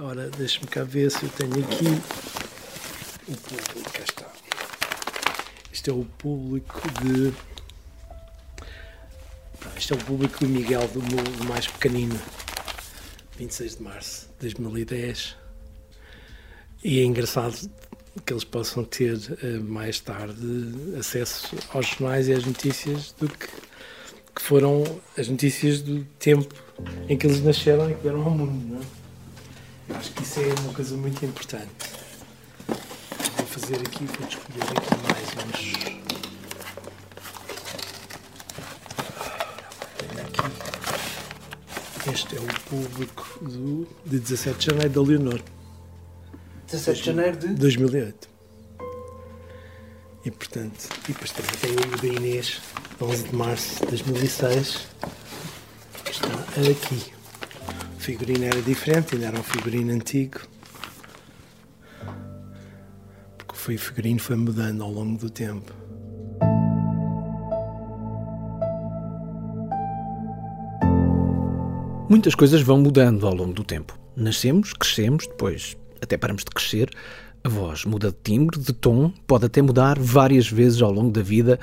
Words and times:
Ora, 0.00 0.30
deixa-me 0.30 0.68
cá 0.68 0.84
ver 0.84 1.10
se 1.10 1.24
eu 1.24 1.28
tenho 1.30 1.58
aqui 1.58 1.86
o 3.26 3.36
público. 3.36 3.90
Cá 3.92 4.04
está. 4.04 4.26
Este 5.72 5.90
é 5.90 5.92
o 5.92 6.04
público 6.04 6.80
de. 7.02 7.34
Este 9.76 9.92
é 9.92 9.96
o 9.96 9.98
público 9.98 10.38
do 10.38 10.46
Miguel, 10.46 10.86
do, 10.86 11.00
do 11.00 11.44
mais 11.46 11.66
pequenino. 11.66 12.16
26 13.38 13.76
de 13.76 13.82
março 13.82 14.28
de 14.38 14.54
2010. 14.54 15.36
E 16.84 17.00
é 17.00 17.04
engraçado 17.04 17.68
que 18.24 18.32
eles 18.32 18.44
possam 18.44 18.84
ter 18.84 19.16
uh, 19.16 19.64
mais 19.64 19.98
tarde 19.98 20.94
acesso 20.96 21.56
aos 21.70 21.86
jornais 21.88 22.28
e 22.28 22.34
às 22.34 22.44
notícias 22.44 23.12
do 23.18 23.28
que, 23.28 23.48
que 23.48 24.42
foram 24.42 24.84
as 25.16 25.26
notícias 25.26 25.82
do 25.82 26.04
tempo 26.20 26.54
em 27.08 27.16
que 27.16 27.26
eles 27.26 27.42
nasceram 27.42 27.90
e 27.90 27.94
que 27.94 28.02
vieram 28.02 28.22
ao 28.22 28.30
mundo. 28.30 28.74
Não 28.74 28.80
é? 28.80 29.07
Acho 29.94 30.12
que 30.12 30.22
isso 30.22 30.40
é 30.40 30.54
uma 30.60 30.74
coisa 30.74 30.96
muito 30.96 31.24
importante. 31.24 31.70
Vou 33.36 33.46
fazer 33.46 33.76
aqui, 33.76 34.04
vou 34.04 34.28
escolher 34.28 34.62
aqui 34.62 34.94
mais 35.02 35.28
uns. 35.46 35.78
Este 42.12 42.36
é 42.36 42.40
o 42.40 42.60
público 42.70 43.38
do, 43.42 43.86
de 44.06 44.18
17 44.18 44.58
de 44.58 44.66
janeiro 44.66 44.90
da 44.90 45.02
Leonor. 45.02 45.42
17 46.66 46.98
de 46.98 47.06
janeiro 47.06 47.36
de 47.36 47.48
2008. 47.54 48.28
E 50.24 50.30
portanto, 50.30 50.88
e 51.08 51.12
depois 51.12 51.32
também 51.32 51.52
tem 51.60 51.70
o 51.72 51.96
da 51.96 52.06
Inês, 52.06 52.60
11 53.00 53.22
de 53.24 53.34
março 53.34 53.80
de 53.80 53.86
2006, 53.86 54.86
que 56.04 56.10
está 56.10 56.28
aqui. 56.28 57.17
Figurino 58.08 58.46
era 58.46 58.62
diferente, 58.62 59.16
ainda 59.16 59.26
era 59.26 59.38
um 59.38 59.42
figurino 59.42 59.92
antigo. 59.92 60.40
Porque 63.36 63.52
o 63.52 63.78
figurino 63.78 64.18
foi 64.18 64.34
mudando 64.34 64.82
ao 64.82 64.90
longo 64.90 65.18
do 65.18 65.28
tempo. 65.28 65.70
Muitas 72.08 72.34
coisas 72.34 72.62
vão 72.62 72.80
mudando 72.80 73.26
ao 73.26 73.34
longo 73.34 73.52
do 73.52 73.62
tempo. 73.62 73.94
Nascemos, 74.16 74.72
crescemos, 74.72 75.26
depois 75.26 75.76
até 76.00 76.16
paramos 76.16 76.44
de 76.44 76.50
crescer, 76.50 76.88
a 77.44 77.48
voz 77.50 77.84
muda 77.84 78.10
de 78.10 78.16
timbre, 78.24 78.58
de 78.58 78.72
tom, 78.72 79.12
pode 79.26 79.44
até 79.44 79.60
mudar 79.60 79.98
várias 79.98 80.50
vezes 80.50 80.80
ao 80.80 80.90
longo 80.90 81.10
da 81.10 81.20
vida. 81.20 81.60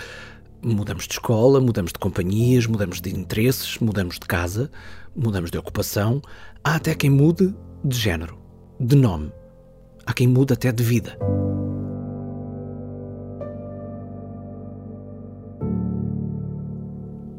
Mudamos 0.65 1.05
de 1.05 1.13
escola, 1.13 1.61
mudamos 1.61 1.91
de 1.93 1.99
companhias, 1.99 2.65
mudamos 2.65 2.99
de 2.99 3.15
interesses, 3.15 3.77
mudamos 3.77 4.15
de 4.15 4.25
casa, 4.25 4.71
mudamos 5.15 5.51
de 5.51 5.59
ocupação. 5.59 6.19
Há 6.63 6.77
até 6.77 6.95
quem 6.95 7.07
mude 7.07 7.53
de 7.83 7.95
género, 7.95 8.35
de 8.79 8.95
nome. 8.95 9.31
Há 10.07 10.11
quem 10.11 10.27
mude 10.27 10.53
até 10.53 10.71
de 10.71 10.83
vida. 10.83 11.19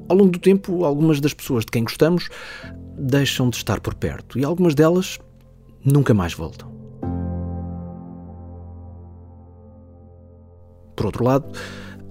Ao 0.09 0.17
longo 0.17 0.31
do 0.31 0.39
tempo, 0.39 0.85
algumas 0.85 1.21
das 1.21 1.35
pessoas 1.35 1.65
de 1.65 1.73
quem 1.73 1.83
gostamos 1.83 2.29
deixam 2.97 3.51
de 3.51 3.57
estar 3.57 3.81
por 3.81 3.97
perto 3.97 4.39
e 4.39 4.45
algumas 4.45 4.77
delas 4.77 5.19
nunca 5.85 6.15
mais 6.15 6.33
voltam. 6.33 6.71
Por 10.95 11.07
outro 11.07 11.25
lado, 11.25 11.51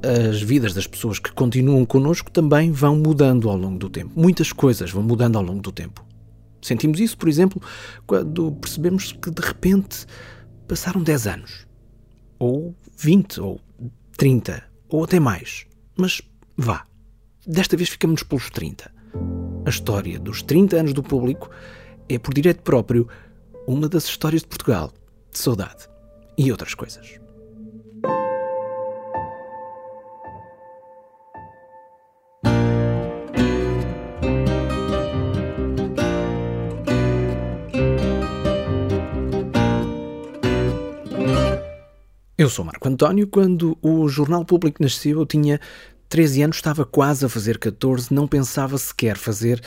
as 0.06 0.42
vidas 0.42 0.73
das 0.73 0.86
pessoas 0.86 1.17
que 1.17 1.31
continuam 1.31 1.86
connosco 1.86 2.30
também 2.30 2.72
vão 2.72 2.95
mudando 2.98 3.50
ao 3.50 3.58
longo 3.58 3.80
do 3.80 3.89
tempo. 3.89 4.11
Muitas 4.16 4.53
coisas 4.53 4.92
vão 4.92 5.02
mudando 5.02 5.38
ao 5.38 5.44
longo 5.44 5.61
do 5.61 5.72
tempo. 5.72 6.06
Sentimos 6.61 7.00
isso, 7.00 7.17
por 7.17 7.30
exemplo, 7.30 7.61
quando 8.06 8.52
percebemos 8.53 9.11
que 9.11 9.31
de 9.31 9.42
repente 9.42 10.06
passaram 10.67 11.02
10 11.02 11.28
anos, 11.28 11.67
ou 12.39 12.76
20, 12.98 13.42
ou 13.42 13.59
30, 14.17 14.64
ou 14.89 15.03
até 15.03 15.20
mais. 15.20 15.66
Mas 15.95 16.22
vá, 16.58 16.86
desta 17.45 17.77
vez 17.77 17.89
ficamos 17.89 18.23
pelos 18.23 18.49
30. 18.49 18.92
A 19.66 19.70
história 19.70 20.20
dos 20.20 20.42
30 20.42 20.77
anos 20.77 20.93
do 20.93 21.04
público 21.04 21.49
é, 22.10 22.17
por 22.20 22.33
direito 22.33 22.61
próprio, 22.61 23.08
uma 23.67 23.89
das 23.89 24.05
histórias 24.05 24.42
de 24.42 24.48
Portugal, 24.48 24.92
de 25.32 25.39
saudade 25.39 25.87
e 26.37 26.52
outras 26.52 26.73
coisas. 26.73 27.24
Eu 42.38 42.50
sou 42.50 42.66
Marco 42.66 42.86
António. 42.90 43.28
Quando 43.28 43.78
o 43.82 44.10
Jornal 44.10 44.44
Público 44.44 44.84
nasceu, 44.84 45.20
eu 45.20 45.26
tinha 45.26 45.58
13 46.10 46.42
anos, 46.42 46.58
estava 46.58 46.84
quase 46.84 47.26
a 47.26 47.30
fazer 47.30 47.58
14, 47.58 48.14
não 48.14 48.28
pensava 48.28 48.78
sequer 48.78 49.16
fazer 49.16 49.64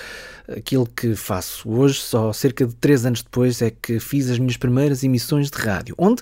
aquilo 0.47 0.87
que 0.87 1.15
faço 1.15 1.67
hoje. 1.71 1.99
Só 1.99 2.31
cerca 2.31 2.67
de 2.67 2.75
3 2.75 3.06
anos 3.06 3.23
depois 3.23 3.62
é 3.62 3.71
que 3.71 3.99
fiz 3.99 4.29
as 4.29 4.39
minhas 4.39 4.59
primeiras 4.59 5.03
emissões 5.03 5.51
de 5.51 5.56
rádio, 5.56 5.95
onde, 5.97 6.21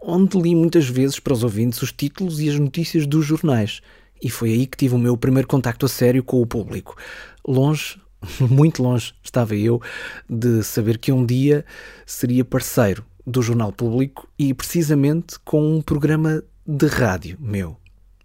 onde 0.00 0.40
li 0.40 0.54
muitas 0.54 0.88
vezes 0.88 1.18
para 1.18 1.32
os 1.32 1.42
ouvintes 1.42 1.82
os 1.82 1.90
títulos 1.90 2.40
e 2.40 2.48
as 2.48 2.56
notícias 2.56 3.04
dos 3.04 3.26
jornais. 3.26 3.80
E 4.22 4.30
foi 4.30 4.50
aí 4.52 4.66
que 4.68 4.76
tive 4.76 4.94
o 4.94 4.98
meu 4.98 5.16
primeiro 5.16 5.48
contacto 5.48 5.84
a 5.84 5.88
sério 5.88 6.22
com 6.22 6.40
o 6.40 6.46
público. 6.46 6.96
Longe, 7.44 8.00
muito 8.38 8.84
longe, 8.84 9.14
estava 9.20 9.56
eu 9.56 9.82
de 10.30 10.62
saber 10.62 10.96
que 10.96 11.10
um 11.10 11.26
dia 11.26 11.64
seria 12.06 12.44
parceiro 12.44 13.04
do 13.28 13.42
Jornal 13.42 13.70
Público 13.72 14.26
e 14.38 14.54
precisamente 14.54 15.38
com 15.44 15.76
um 15.76 15.82
programa 15.82 16.42
de 16.66 16.86
rádio 16.86 17.36
meu. 17.38 17.76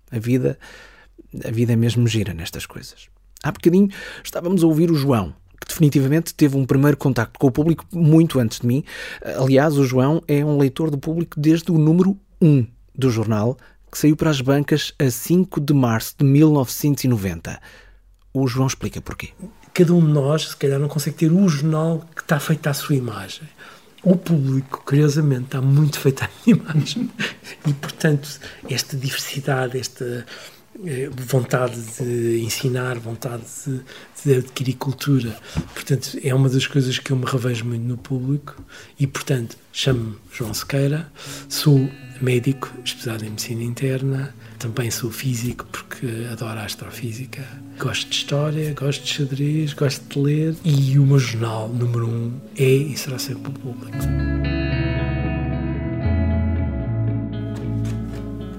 A 0.10 0.18
vida, 0.18 0.58
a 1.44 1.52
vida 1.52 1.74
é 1.74 1.76
mesmo 1.76 2.08
gira 2.08 2.34
nestas 2.34 2.66
coisas. 2.66 3.08
Há 3.44 3.52
bocadinho 3.52 3.90
estávamos 4.24 4.64
a 4.64 4.68
ouvir 4.68 4.90
o 4.90 4.96
João, 4.96 5.34
que 5.60 5.68
definitivamente 5.68 6.34
teve 6.34 6.56
um 6.56 6.66
primeiro 6.66 6.96
contacto 6.96 7.38
com 7.38 7.48
o 7.48 7.52
público 7.52 7.86
muito 7.92 8.40
antes 8.40 8.62
de 8.62 8.68
mim. 8.68 8.84
Aliás, 9.38 9.78
o 9.78 9.84
João 9.84 10.24
é 10.28 10.44
um 10.44 10.58
leitor 10.58 10.90
do 10.90 10.98
público 10.98 11.40
desde 11.40 11.70
o 11.72 11.78
número 11.78 12.18
1 12.42 12.66
do 12.96 13.10
jornal, 13.10 13.58
que 13.92 13.98
saiu 13.98 14.16
para 14.16 14.30
as 14.30 14.40
bancas 14.40 14.94
a 14.98 15.10
5 15.10 15.60
de 15.60 15.74
março 15.74 16.16
de 16.18 16.26
1990. 16.26 17.60
O 18.34 18.48
João 18.48 18.68
explica 18.68 19.02
porquê. 19.02 19.32
Cada 19.74 19.94
um 19.94 20.00
de 20.00 20.12
nós, 20.12 20.50
se 20.50 20.58
calhar, 20.58 20.80
não 20.80 20.88
consegue 20.88 21.18
ter 21.18 21.32
o 21.32 21.50
jornal 21.50 22.08
que 22.16 22.22
está 22.22 22.40
feito 22.40 22.68
à 22.68 22.74
sua 22.74 22.96
imagem 22.96 23.48
o 24.04 24.18
público, 24.18 24.84
curiosamente, 24.86 25.46
está 25.46 25.62
muito 25.62 26.00
feito 26.00 26.28
minha 26.46 26.58
imagem. 26.60 27.10
E, 27.66 27.74
portanto, 27.74 28.28
esta 28.70 28.98
diversidade, 28.98 29.78
esta 29.78 30.26
eh, 30.86 31.10
vontade 31.10 31.80
de 32.00 32.42
ensinar, 32.42 33.00
vontade 33.00 33.44
de, 33.66 33.82
de, 34.26 34.40
adquirir 34.40 34.74
cultura, 34.76 35.38
portanto, 35.74 36.20
é 36.22 36.34
uma 36.34 36.50
das 36.50 36.68
coisas 36.68 37.00
que 37.00 37.12
eu 37.12 37.18
me 37.18 37.26
revejo 37.26 37.64
muito 37.64 37.84
no 37.84 37.98
público. 37.98 38.62
E, 39.00 39.08
portanto, 39.08 39.56
chamo-me 39.72 40.18
João 40.32 40.54
Sequeira, 40.54 41.10
sou 41.48 41.90
médico, 42.22 42.70
especializado 42.84 43.26
em 43.26 43.30
medicina 43.30 43.64
interna, 43.64 44.36
também 44.64 44.90
sou 44.90 45.12
físico 45.12 45.66
porque 45.70 46.08
adoro 46.32 46.58
a 46.58 46.64
astrofísica. 46.64 47.46
Gosto 47.78 48.08
de 48.08 48.16
história, 48.16 48.74
gosto 48.74 49.04
de 49.04 49.14
xadrez, 49.14 49.74
gosto 49.74 50.02
de 50.08 50.20
ler 50.20 50.56
e 50.64 50.98
o 50.98 51.06
meu 51.06 51.20
jornal 51.20 51.68
número 51.68 52.08
um 52.08 52.32
é 52.58 52.64
e 52.64 52.96
será 52.96 53.20
sempre 53.20 53.52
o 53.52 53.54
público. 53.54 53.98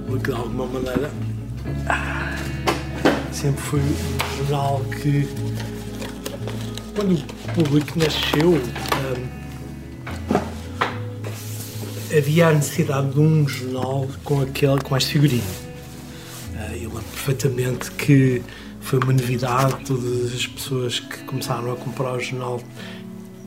Porque 0.06 0.31
de 0.31 0.37
alguma 0.37 0.66
maneira 0.66 1.10
ah, 1.88 2.36
sempre 3.32 3.62
foi 3.62 3.81
um 3.81 4.36
jornal 4.36 4.84
que 5.00 5.26
quando 6.94 7.15
o 7.15 7.54
público 7.54 7.98
nasceu 7.98 8.50
um, 8.50 8.59
havia 12.15 12.48
a 12.48 12.53
necessidade 12.53 13.10
de 13.10 13.21
um 13.21 13.48
jornal 13.48 14.07
com 14.22 14.42
aquele 14.42 14.83
com 14.83 14.95
eu 14.98 15.22
lembro 15.22 15.64
perfeitamente 17.24 17.91
que 17.92 18.42
foi 18.80 18.98
uma 18.98 19.12
novidade, 19.12 19.76
todas 19.86 20.34
as 20.34 20.47
pessoas 20.47 21.00
que 21.00 21.24
começaram 21.24 21.72
a 21.72 21.76
comprar 21.76 22.15
o 22.15 22.21
jornal 22.21 22.60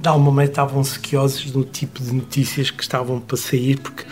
de 0.02 0.08
alguma 0.08 0.32
maneira 0.32 0.52
estavam 0.52 0.84
sequiosos 0.84 1.52
do 1.52 1.64
tipo 1.64 2.02
de 2.02 2.12
notícias 2.12 2.72
que 2.72 2.82
estavam 2.82 3.20
para 3.20 3.38
sair, 3.38 3.80
porque 3.80 4.04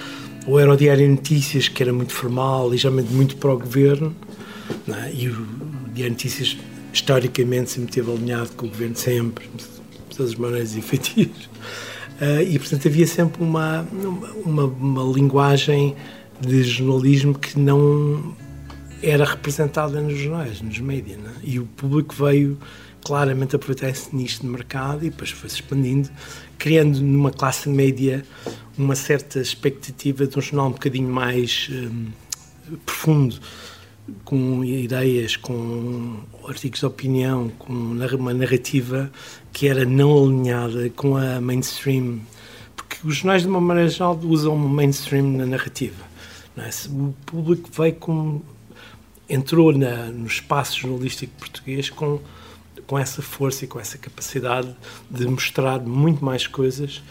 ou 0.46 0.60
era 0.60 0.72
o 0.72 0.78
Diário 0.78 1.10
Notícias, 1.10 1.68
que 1.68 1.82
era 1.82 1.92
muito 1.92 2.14
formal, 2.14 2.70
ligeiramente 2.70 3.12
muito 3.12 3.38
para 3.38 3.52
o 3.52 3.58
governo, 3.58 4.16
é? 4.88 5.12
e 5.12 5.30
o 5.30 5.48
Diário 5.92 6.14
Notícias, 6.14 6.56
historicamente, 6.94 7.72
sempre 7.72 7.90
esteve 7.90 8.12
alinhado 8.12 8.52
com 8.52 8.68
o 8.68 8.70
governo, 8.70 8.96
sempre, 8.96 9.50
de 9.56 10.16
todas 10.16 10.34
as 10.34 10.38
maneiras 10.38 10.78
efetivas. 10.78 11.50
Uh, 12.22 12.42
e, 12.48 12.60
portanto, 12.60 12.88
havia 12.88 13.08
sempre 13.08 13.44
uma, 13.44 13.88
uma, 14.46 14.66
uma 14.66 15.14
linguagem 15.14 15.96
de 16.40 16.64
jornalismo 16.64 17.34
que 17.34 17.58
não 17.58 18.36
era 19.02 19.26
representada 19.26 20.00
nos 20.02 20.18
jornais, 20.18 20.62
nos 20.62 20.80
médias, 20.80 21.20
é? 21.20 21.32
e 21.44 21.60
o 21.60 21.66
público 21.66 22.16
veio 22.16 22.58
claramente 23.04 23.56
aproveitar 23.56 23.90
esse 23.90 24.16
nicho 24.16 24.42
de 24.42 24.48
mercado 24.48 25.06
e 25.06 25.10
depois 25.10 25.30
foi-se 25.30 25.56
expandindo, 25.56 26.10
criando 26.58 27.00
numa 27.02 27.32
classe 27.32 27.70
média 27.70 28.26
uma 28.78 28.96
certa 28.96 29.40
expectativa 29.40 30.26
de 30.26 30.38
um 30.38 30.42
jornal 30.42 30.68
um 30.68 30.72
bocadinho 30.72 31.10
mais 31.10 31.70
um, 31.72 32.08
profundo, 32.86 33.40
com 34.24 34.64
ideias, 34.64 35.36
com 35.36 36.20
artigos 36.48 36.80
de 36.80 36.86
opinião, 36.86 37.50
com 37.60 37.74
uma 37.74 38.34
narrativa 38.34 39.12
que 39.54 39.68
era 39.68 39.86
não 39.86 40.18
alinhada 40.18 40.90
com 40.90 41.16
a 41.16 41.40
mainstream, 41.40 42.20
porque 42.76 42.98
os 43.04 43.18
jornais 43.18 43.44
de 43.44 43.48
uma 43.48 43.62
maneira 43.62 43.90
geral 43.90 44.20
usam 44.24 44.58
mainstream 44.58 45.32
na 45.32 45.46
narrativa. 45.46 46.04
É? 46.58 46.70
O 46.90 47.14
público 47.26 47.70
veio 47.72 47.96
com 47.96 48.42
entrou 49.30 49.76
na, 49.78 50.06
no 50.06 50.28
espaço 50.28 50.80
jornalístico 50.80 51.34
português 51.38 51.90
com 51.90 52.20
com 52.88 53.00
essa 53.00 53.22
força 53.22 53.66
e 53.66 53.68
com 53.68 53.80
essa 53.80 53.98
capacidade 53.98 54.76
de 55.10 55.26
mostrar 55.26 55.80
muito 55.80 56.24
mais 56.24 56.48
coisas 56.48 57.02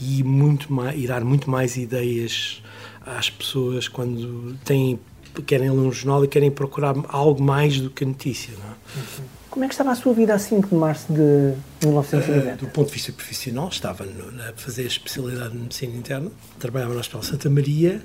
e 0.00 0.22
muito 0.22 0.72
mais, 0.72 1.00
e 1.00 1.06
dar 1.06 1.24
muito 1.24 1.50
mais 1.50 1.76
ideias 1.76 2.62
às 3.04 3.30
pessoas 3.30 3.88
quando 3.88 4.56
têm 4.64 4.98
querem 5.46 5.70
ler 5.70 5.78
um 5.78 5.90
jornal 5.90 6.22
e 6.22 6.28
querem 6.28 6.50
procurar 6.50 6.94
algo 7.08 7.42
mais 7.42 7.80
do 7.80 7.88
que 7.88 8.04
a 8.04 8.06
notícia. 8.06 8.52
É? 8.52 9.22
Como 9.48 9.64
é 9.64 9.68
que 9.68 9.72
estava 9.72 9.90
a 9.90 9.94
sua 9.94 10.12
vida 10.12 10.34
a 10.34 10.38
5 10.38 10.68
de 10.68 10.74
março 10.74 11.10
de 11.10 11.54
1990? 11.86 12.52
Uh, 12.52 12.56
do 12.58 12.66
ponto 12.66 12.88
de 12.88 12.92
vista 12.92 13.12
profissional, 13.12 13.68
estava 13.68 14.04
a 14.04 14.52
fazer 14.56 14.82
a 14.82 14.86
especialidade 14.86 15.52
de 15.52 15.58
medicina 15.58 15.96
interna, 15.96 16.30
trabalhava 16.58 16.92
no 16.92 17.00
Hospital 17.00 17.22
Santa 17.22 17.48
Maria, 17.48 18.02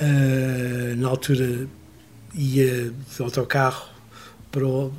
uh, 0.00 0.96
na 0.96 1.08
altura 1.08 1.68
ia 2.36 2.90
de 2.90 3.22
autocarro 3.22 3.88
para 4.52 4.66
o, 4.66 4.92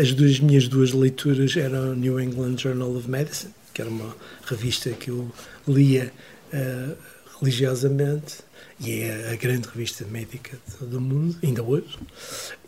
as 0.00 0.12
duas 0.12 0.40
minhas 0.40 0.68
duas 0.68 0.92
leituras 0.92 1.56
eram 1.56 1.94
New 1.94 2.20
England 2.20 2.58
Journal 2.58 2.94
of 2.96 3.08
Medicine, 3.08 3.52
que 3.74 3.82
era 3.82 3.90
uma 3.90 4.14
revista 4.46 4.90
que 4.90 5.10
eu 5.10 5.30
lia 5.66 6.12
uh, 6.52 6.96
religiosamente 7.40 8.38
e 8.80 9.02
é 9.02 9.32
a 9.32 9.36
grande 9.36 9.68
revista 9.68 10.04
médica 10.10 10.58
do 10.80 11.00
mundo, 11.00 11.36
ainda 11.42 11.62
hoje. 11.62 11.98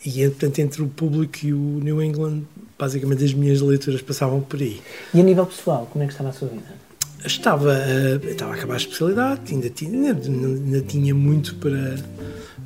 E, 0.05 0.29
portanto, 0.29 0.59
entre 0.61 0.83
o 0.83 0.89
público 0.89 1.39
e 1.43 1.53
o 1.53 1.81
New 1.83 2.01
England, 2.03 2.43
basicamente 2.79 3.25
as 3.25 3.35
minhas 3.35 3.61
leituras 3.61 4.01
passavam 4.01 4.41
por 4.41 4.61
aí. 4.61 4.81
E 5.13 5.21
a 5.21 5.25
nível 5.25 5.47
pessoal, 5.47 5.89
como 5.91 6.05
é 6.05 6.07
que 6.07 6.13
estava 6.13 6.29
a 6.29 6.33
sua 6.33 6.49
vida? 6.49 6.84
Estava, 7.25 7.73
uh, 7.73 8.29
estava 8.29 8.53
a 8.53 8.55
acabar 8.55 8.75
a 8.75 8.77
especialidade, 8.77 9.41
ainda 9.53 9.71
tinha, 9.71 10.13
ainda, 10.13 10.81
tinha 10.83 11.15
muito 11.15 11.55
para 11.57 11.97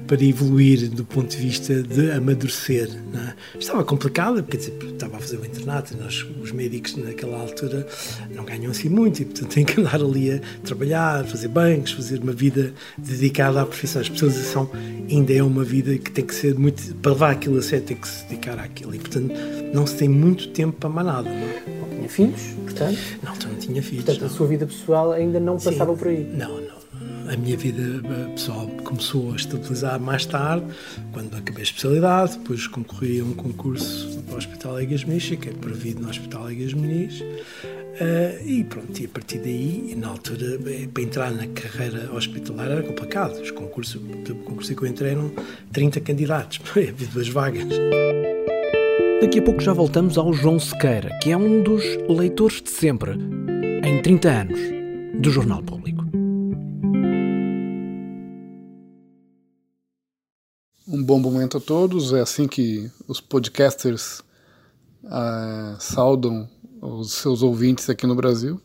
para 0.09 0.25
evoluir 0.25 0.89
do 0.89 1.05
ponto 1.05 1.29
de 1.29 1.37
vista 1.37 1.83
de 1.83 2.11
amadurecer. 2.11 2.89
É? 3.15 3.59
Estava 3.59 3.85
complicado, 3.85 4.43
porque 4.43 4.57
dizer, 4.57 4.77
estava 4.83 5.19
a 5.19 5.21
fazer 5.21 5.37
o 5.37 5.45
internato, 5.45 5.95
nós, 6.01 6.27
os 6.43 6.51
médicos 6.51 6.97
naquela 6.97 7.39
altura 7.39 7.87
não 8.35 8.45
ganham 8.45 8.71
assim 8.71 8.89
muito 8.89 9.21
e, 9.21 9.27
portanto, 9.27 9.53
têm 9.53 9.65
que 9.67 9.79
andar 9.79 9.97
ali 9.97 10.33
a 10.33 10.41
trabalhar, 10.65 11.25
fazer 11.27 11.49
bancos, 11.49 11.93
fazer 11.93 12.21
uma 12.21 12.33
vida 12.33 12.73
dedicada 12.97 13.61
à 13.61 13.67
profissão. 13.67 14.01
A 14.01 14.03
especialização 14.03 14.71
ainda 15.11 15.33
é 15.35 15.43
uma 15.43 15.63
vida 15.63 15.97
que 15.99 16.11
tem 16.11 16.25
que 16.25 16.35
ser 16.35 16.59
muito. 16.59 16.95
Para 16.97 17.13
levar 17.13 17.31
aquilo 17.33 17.59
a 17.59 17.63
sério, 17.63 17.85
tem 17.85 17.97
que 17.97 18.09
se 18.09 18.25
dedicar 18.25 18.59
àquilo 18.59 18.95
e, 18.95 18.99
portanto, 18.99 19.35
não 19.75 19.87
se 19.87 19.97
tem 19.97 20.09
muito 20.09 20.49
tempo 20.49 20.79
para 20.79 20.89
mais 20.89 21.07
nada. 21.07 21.29
Não, 21.29 21.75
é? 21.75 21.78
Tinha 22.09 22.33
filhos, 22.33 22.43
portanto? 22.65 22.99
Tu 23.39 23.49
não 23.49 23.55
tinha 23.57 23.83
filhos. 23.83 24.05
Portanto, 24.05 24.21
não. 24.21 24.35
a 24.35 24.37
sua 24.37 24.47
vida 24.47 24.67
pessoal 24.67 25.13
ainda 25.13 25.39
não 25.39 25.59
passava 25.59 25.93
Sim. 25.93 25.99
por 25.99 26.09
aí? 26.09 26.25
Não, 26.25 26.61
não 26.61 26.79
a 27.29 27.37
minha 27.37 27.57
vida 27.57 27.83
eh, 27.83 28.33
pessoal 28.33 28.67
começou 28.85 29.33
a 29.33 29.37
estabilizar 29.37 30.01
mais 30.01 30.25
tarde, 30.25 30.67
quando 31.13 31.37
acabei 31.37 31.61
a 31.61 31.63
especialidade, 31.63 32.39
depois 32.39 32.67
concorri 32.67 33.21
a 33.21 33.25
um 33.25 33.35
concurso 33.35 34.23
para 34.23 34.35
o 34.35 34.39
Hospital 34.39 34.81
Egas 34.81 35.05
Muniz, 35.05 35.25
fiquei 35.25 35.53
prevido 35.53 36.03
no 36.03 36.09
Hospital 36.09 36.51
Egas 36.51 36.73
Muniz, 36.73 37.21
uh, 37.21 38.47
e 38.47 38.65
pronto, 38.65 38.99
e 38.99 39.05
a 39.05 39.09
partir 39.09 39.39
daí, 39.39 39.95
na 39.97 40.09
altura, 40.09 40.59
eh, 40.67 40.89
para 40.93 41.03
entrar 41.03 41.31
na 41.31 41.47
carreira 41.49 42.11
hospitalar 42.15 42.71
era 42.71 42.83
complicado, 42.83 43.41
os 43.41 43.51
concursos, 43.51 43.97
o 43.97 44.35
concurso 44.37 44.75
que 44.75 44.83
eu 44.83 44.89
entrei 44.89 45.13
eram 45.13 45.31
30 45.73 46.01
candidatos, 46.01 46.61
havia 46.73 47.09
duas 47.09 47.29
vagas. 47.29 47.69
Daqui 49.21 49.41
a 49.41 49.43
pouco 49.43 49.61
já 49.61 49.73
voltamos 49.73 50.17
ao 50.17 50.33
João 50.33 50.61
Sequeira, 50.61 51.19
que 51.19 51.33
é 51.33 51.37
um 51.37 51.61
dos 51.61 51.83
leitores 52.09 52.63
de 52.63 52.71
sempre, 52.71 53.19
em 53.85 54.01
30 54.01 54.29
anos, 54.29 54.61
do 55.21 55.29
Jornal 55.29 55.61
Público. 55.61 56.05
Um 60.87 61.03
bom 61.03 61.19
momento 61.19 61.59
a 61.59 61.61
todos. 61.61 62.13
É 62.13 62.21
assim 62.21 62.47
que 62.47 62.89
os 63.09 63.21
podcasters 63.21 64.21
uh, 65.03 65.77
saudam 65.81 66.49
os 66.81 67.13
seus 67.13 67.43
ouvintes 67.43 67.91
aqui 67.91 68.07
no 68.07 68.15
Brasil. 68.15 68.61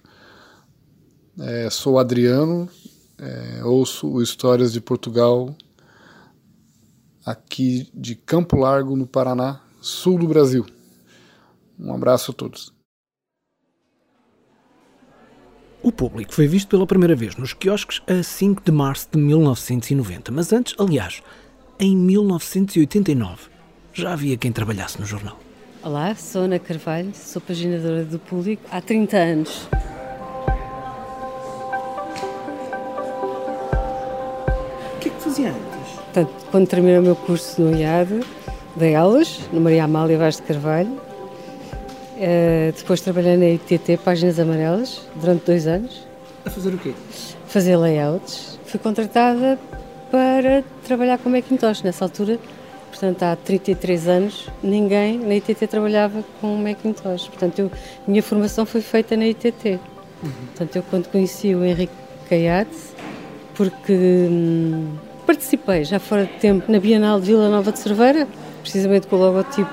É, 1.40 1.68
sou 1.72 1.98
Adriano, 1.98 2.70
é, 3.18 3.64
ouço 3.64 4.22
Histórias 4.22 4.72
de 4.72 4.80
Portugal 4.80 5.56
aqui 7.26 7.90
de 7.94 8.16
Campo 8.16 8.58
Largo, 8.58 8.96
no 8.96 9.08
Paraná, 9.08 9.60
sul 9.84 10.18
do 10.18 10.28
Brasil. 10.28 10.66
Um 11.78 11.94
abraço 11.94 12.32
a 12.32 12.34
todos. 12.34 12.74
O 15.82 15.92
público 15.92 16.34
foi 16.34 16.48
visto 16.48 16.70
pela 16.70 16.88
primeira 16.88 17.14
vez 17.14 17.36
nos 17.36 17.52
quiosques 17.54 18.02
a 18.08 18.24
5 18.24 18.64
de 18.64 18.72
março 18.72 19.10
de 19.12 19.20
1990, 19.20 20.32
mas 20.32 20.54
antes, 20.54 20.74
aliás, 20.80 21.22
em 21.78 21.98
1989. 21.98 23.50
Já 23.94 24.14
havia 24.14 24.38
quem 24.38 24.54
trabalhasse 24.54 24.98
no 25.02 25.06
jornal. 25.06 25.38
Olá, 25.84 26.16
sou 26.16 26.44
Ana 26.44 26.60
Carvalho, 26.60 27.14
sou 27.14 27.42
paginadora 27.42 28.06
do 28.06 28.18
Público 28.18 28.64
há 28.72 28.80
30 28.80 29.18
anos. 29.18 29.68
O 34.96 35.00
que 35.02 35.10
é 35.10 35.12
que 35.12 35.22
fazia 35.22 35.50
antes? 35.50 35.92
Portanto, 35.96 36.46
quando 36.50 36.68
terminei 36.68 37.00
o 37.00 37.02
meu 37.02 37.18
curso 37.18 37.62
no 37.62 37.78
IAD, 37.78 38.22
dei 38.76 38.96
aulas 38.96 39.40
no 39.52 39.62
Maria 39.62 39.84
Amália 39.84 40.18
Vaz 40.18 40.38
de 40.38 40.44
Carvalho. 40.44 40.92
Uh, 40.92 42.72
depois 42.76 43.02
trabalhei 43.02 43.38
na 43.38 43.50
ITT 43.50 43.98
Páginas 43.98 44.40
Amarelas 44.40 45.02
durante 45.16 45.46
dois 45.46 45.68
anos. 45.68 46.06
A 46.46 46.50
fazer 46.50 46.74
o 46.74 46.78
quê? 46.78 46.94
Fazer 47.48 47.76
layouts. 47.76 48.60
Fui 48.66 48.80
contratada 48.80 49.60
para 50.12 50.64
trabalhar 50.86 51.18
com 51.18 51.30
Macintosh. 51.30 51.82
Nessa 51.82 52.06
altura, 52.06 52.40
portanto, 52.90 53.24
há 53.24 53.36
33 53.36 54.08
anos, 54.08 54.50
ninguém 54.62 55.18
na 55.20 55.36
ITT 55.36 55.68
trabalhava 55.68 56.24
com 56.40 56.56
Macintosh. 56.56 57.28
Portanto, 57.28 57.60
eu, 57.60 57.72
a 58.08 58.10
minha 58.10 58.24
formação 58.24 58.66
foi 58.66 58.82
feita 58.82 59.18
na 59.18 59.28
ITT. 59.28 59.80
Uhum. 60.22 60.32
Portanto, 60.48 60.76
eu 60.76 60.84
quando 60.84 61.08
conheci 61.10 61.54
o 61.56 61.64
Henrique 61.64 61.94
Caiate, 62.30 62.78
porque 63.56 64.28
hum, 64.30 64.96
participei 65.26 65.84
já 65.84 66.00
fora 66.00 66.26
de 66.26 66.34
tempo 66.34 66.72
na 66.72 66.80
Bienal 66.80 67.20
de 67.20 67.28
Vila 67.28 67.50
Nova 67.50 67.72
de 67.72 67.80
Cerveira, 67.80 68.28
precisamente 68.64 69.06
com 69.08 69.18
o 69.18 69.20
logotipo 69.20 69.72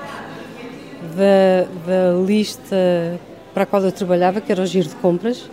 da, 1.15 1.65
da 1.87 2.25
lista 2.25 3.19
para 3.53 3.63
a 3.63 3.65
qual 3.65 3.81
eu 3.83 3.91
trabalhava, 3.91 4.39
que 4.39 4.51
era 4.51 4.61
o 4.61 4.65
Giro 4.65 4.89
de 4.89 4.95
Compras. 4.95 5.49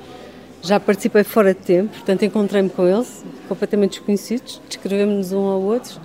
Já 0.61 0.78
participei 0.80 1.23
fora 1.23 1.54
de 1.54 1.61
tempo, 1.61 1.90
portanto 1.90 2.25
encontrei-me 2.25 2.68
com 2.68 2.87
eles, 2.87 3.25
completamente 3.49 3.99
desconhecidos, 3.99 4.61
descrevemos-nos 4.68 5.33
um 5.33 5.47
ao 5.47 5.62
outro 5.62 6.00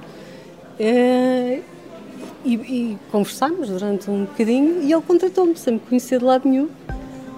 eh, 0.80 1.62
e, 2.46 2.54
e 2.54 2.98
conversámos 3.12 3.70
durante 3.70 4.12
um 4.12 4.26
bocadinho 4.26 4.84
e 4.84 4.94
ele 4.94 5.02
contratou-me, 5.02 5.58
sem 5.58 5.74
me 5.74 5.80
conhecer 5.80 6.20
de 6.20 6.26
lado 6.26 6.48
nenhum, 6.48 6.70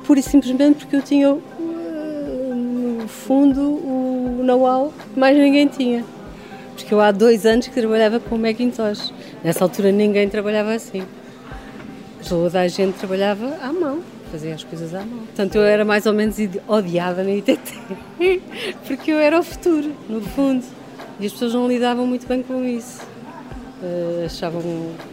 pura 0.05 0.19
e 0.19 0.23
simplesmente 0.23 0.79
porque 0.79 0.97
eu 0.97 1.01
tinha 1.01 1.29
eh, 1.29 2.53
no 2.53 3.07
fundo 3.07 3.61
o 3.61 4.41
know-how 4.43 4.93
que 5.13 5.19
mais 5.19 5.37
ninguém 5.37 5.67
tinha. 5.67 6.03
Porque 6.75 6.93
eu 6.93 6.99
há 6.99 7.11
dois 7.11 7.45
anos 7.45 7.67
que 7.67 7.73
trabalhava 7.73 8.19
com 8.19 8.37
Macintosh. 8.37 9.13
Nessa 9.45 9.63
altura 9.63 9.91
ninguém 9.91 10.27
trabalhava 10.27 10.73
assim. 10.73 11.03
Toda 12.27 12.61
a 12.61 12.67
gente 12.67 12.97
trabalhava 12.97 13.45
à 13.61 13.71
mão 13.71 14.01
fazia 14.31 14.55
as 14.55 14.63
coisas 14.63 14.91
à 14.95 15.01
mão. 15.05 15.19
Portanto, 15.19 15.53
eu 15.53 15.61
era 15.61 15.85
mais 15.85 16.07
ou 16.07 16.13
menos 16.13 16.35
odiada 16.67 17.23
na 17.23 17.29
ITT, 17.29 17.77
porque 18.87 19.11
eu 19.11 19.19
era 19.19 19.39
o 19.39 19.43
futuro, 19.43 19.93
no 20.09 20.19
fundo. 20.19 20.65
E 21.19 21.27
as 21.27 21.31
pessoas 21.31 21.53
não 21.53 21.67
lidavam 21.67 22.07
muito 22.07 22.27
bem 22.27 22.41
com 22.41 22.65
isso. 22.65 23.03
Uh, 23.83 24.25
achavam 24.25 24.63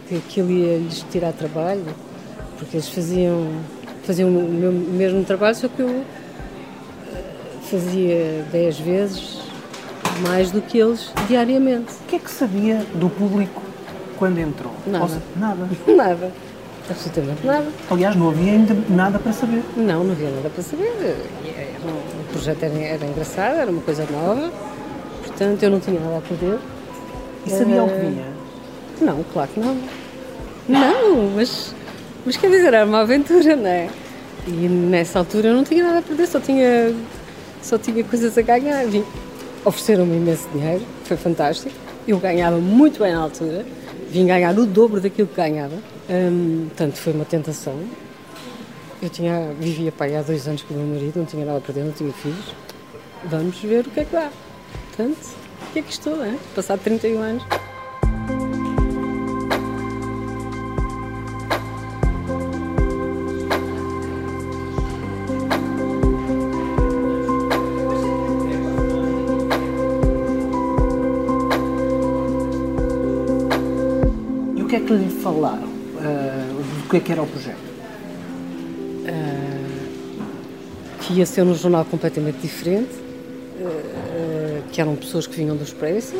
que 0.09 0.15
aquilo 0.15 0.49
ia 0.49 0.79
lhes 0.79 1.05
tirar 1.11 1.31
trabalho, 1.31 1.85
porque 2.57 2.77
eles 2.77 2.89
faziam, 2.89 3.51
faziam 4.03 4.29
o 4.29 4.49
meu, 4.49 4.71
mesmo 4.71 5.23
trabalho, 5.23 5.53
só 5.53 5.67
que 5.67 5.79
eu 5.79 5.87
uh, 5.87 6.03
fazia 7.61 8.43
dez 8.51 8.79
vezes 8.79 9.37
mais 10.27 10.49
do 10.49 10.59
que 10.59 10.79
eles 10.79 11.13
diariamente. 11.27 11.93
O 11.93 12.07
que 12.07 12.15
é 12.15 12.19
que 12.19 12.31
sabia 12.31 12.83
do 12.95 13.11
público 13.11 13.61
quando 14.17 14.39
entrou? 14.39 14.73
Nada. 14.87 15.07
Seja, 15.07 15.21
nada. 15.35 15.69
nada. 15.87 16.31
Absolutamente 16.89 17.45
nada. 17.45 17.67
Aliás, 17.89 18.15
não 18.15 18.29
havia 18.29 18.51
ainda 18.51 18.75
nada 18.89 19.17
para 19.17 19.31
saber. 19.31 19.63
Não, 19.77 20.03
não 20.03 20.11
havia 20.11 20.29
nada 20.29 20.49
para 20.49 20.63
saber. 20.63 21.15
O 22.19 22.31
projeto 22.31 22.63
era, 22.63 22.77
era 22.77 23.05
engraçado, 23.05 23.55
era 23.55 23.71
uma 23.71 23.81
coisa 23.81 24.05
nova, 24.11 24.51
portanto 25.25 25.63
eu 25.63 25.69
não 25.69 25.79
tinha 25.79 25.99
nada 25.99 26.17
a 26.17 26.21
perder. 26.21 26.59
E 27.45 27.49
sabia 27.49 27.83
o 27.83 27.89
que 27.89 27.99
vinha? 27.99 28.25
Não, 29.01 29.23
claro 29.33 29.49
que 29.53 29.59
não. 29.59 29.77
Não, 30.67 31.29
mas 31.35 31.73
Mas 32.25 32.37
quer 32.37 32.49
dizer, 32.49 32.73
era 32.73 32.85
uma 32.85 33.01
aventura, 33.01 33.55
não 33.55 33.67
é? 33.67 33.89
E 34.47 34.51
nessa 34.51 35.19
altura 35.19 35.49
eu 35.49 35.53
não 35.53 35.63
tinha 35.63 35.83
nada 35.83 35.99
a 35.99 36.01
perder, 36.01 36.27
só 36.27 36.39
tinha, 36.39 36.93
só 37.61 37.77
tinha 37.77 38.03
coisas 38.03 38.37
a 38.37 38.41
ganhar. 38.41 38.85
Vim. 38.87 39.03
Ofereceram-me 39.65 40.17
imenso 40.17 40.47
dinheiro, 40.53 40.83
foi 41.05 41.17
fantástico. 41.17 41.73
Eu 42.07 42.17
ganhava 42.19 42.57
muito 42.57 42.99
bem 42.99 43.13
na 43.13 43.19
altura, 43.21 43.65
vim 44.13 44.27
ganhar 44.27 44.57
o 44.57 44.65
dobro 44.67 45.01
daquilo 45.01 45.27
que 45.27 45.35
ganhava. 45.35 45.75
Hum, 46.07 46.67
portanto, 46.67 46.95
foi 46.97 47.13
uma 47.13 47.25
tentação. 47.25 47.79
Eu 49.01 49.09
tinha, 49.09 49.51
vivia 49.59 49.91
pai 49.91 50.15
há 50.15 50.21
dois 50.21 50.47
anos 50.47 50.61
com 50.61 50.75
o 50.75 50.77
meu 50.77 50.95
marido, 50.95 51.17
não 51.17 51.25
tinha 51.25 51.43
nada 51.43 51.57
a 51.57 51.61
perder, 51.61 51.83
não 51.83 51.91
tinha 51.91 52.13
filhos. 52.13 52.53
Vamos 53.25 53.57
ver 53.57 53.87
o 53.87 53.89
que 53.89 54.01
é 54.01 54.05
que 54.05 54.11
dá. 54.11 54.31
Portanto, 54.89 55.17
o 55.67 55.73
que 55.73 55.79
é 55.79 55.81
que 55.81 55.91
estou, 55.91 56.23
é? 56.23 56.37
Passado 56.55 56.79
31 56.83 57.19
anos. 57.19 57.43
Que 74.85 74.93
lhe 74.93 75.09
falaram? 75.21 75.67
Uh, 75.67 76.83
do 76.83 76.89
que 76.89 76.97
é 76.97 76.99
que 76.99 77.11
era 77.11 77.21
o 77.21 77.27
projeto? 77.27 77.73
que 81.03 81.13
ia 81.13 81.25
ser 81.25 81.43
um 81.43 81.53
jornal 81.53 81.85
completamente 81.85 82.37
diferente, 82.37 82.93
uh, 83.59 84.63
que 84.71 84.79
eram 84.79 84.95
pessoas 84.95 85.27
que 85.27 85.35
vinham 85.35 85.55
do 85.55 85.63
Expresso. 85.63 86.15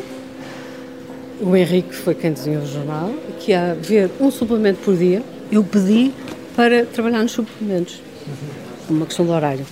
O 1.40 1.56
Henrique 1.56 1.94
foi 1.94 2.14
quem 2.14 2.32
desenhou 2.32 2.62
o 2.62 2.66
jornal, 2.66 3.10
que 3.40 3.50
ia 3.50 3.72
haver 3.72 4.10
um 4.20 4.30
suplemento 4.30 4.80
por 4.80 4.96
dia. 4.96 5.22
Eu 5.50 5.64
pedi 5.64 6.12
para 6.54 6.84
trabalhar 6.86 7.22
nos 7.22 7.32
suplementos, 7.32 8.00
uma 8.88 9.06
questão 9.06 9.24
de 9.24 9.32
horário. 9.32 9.66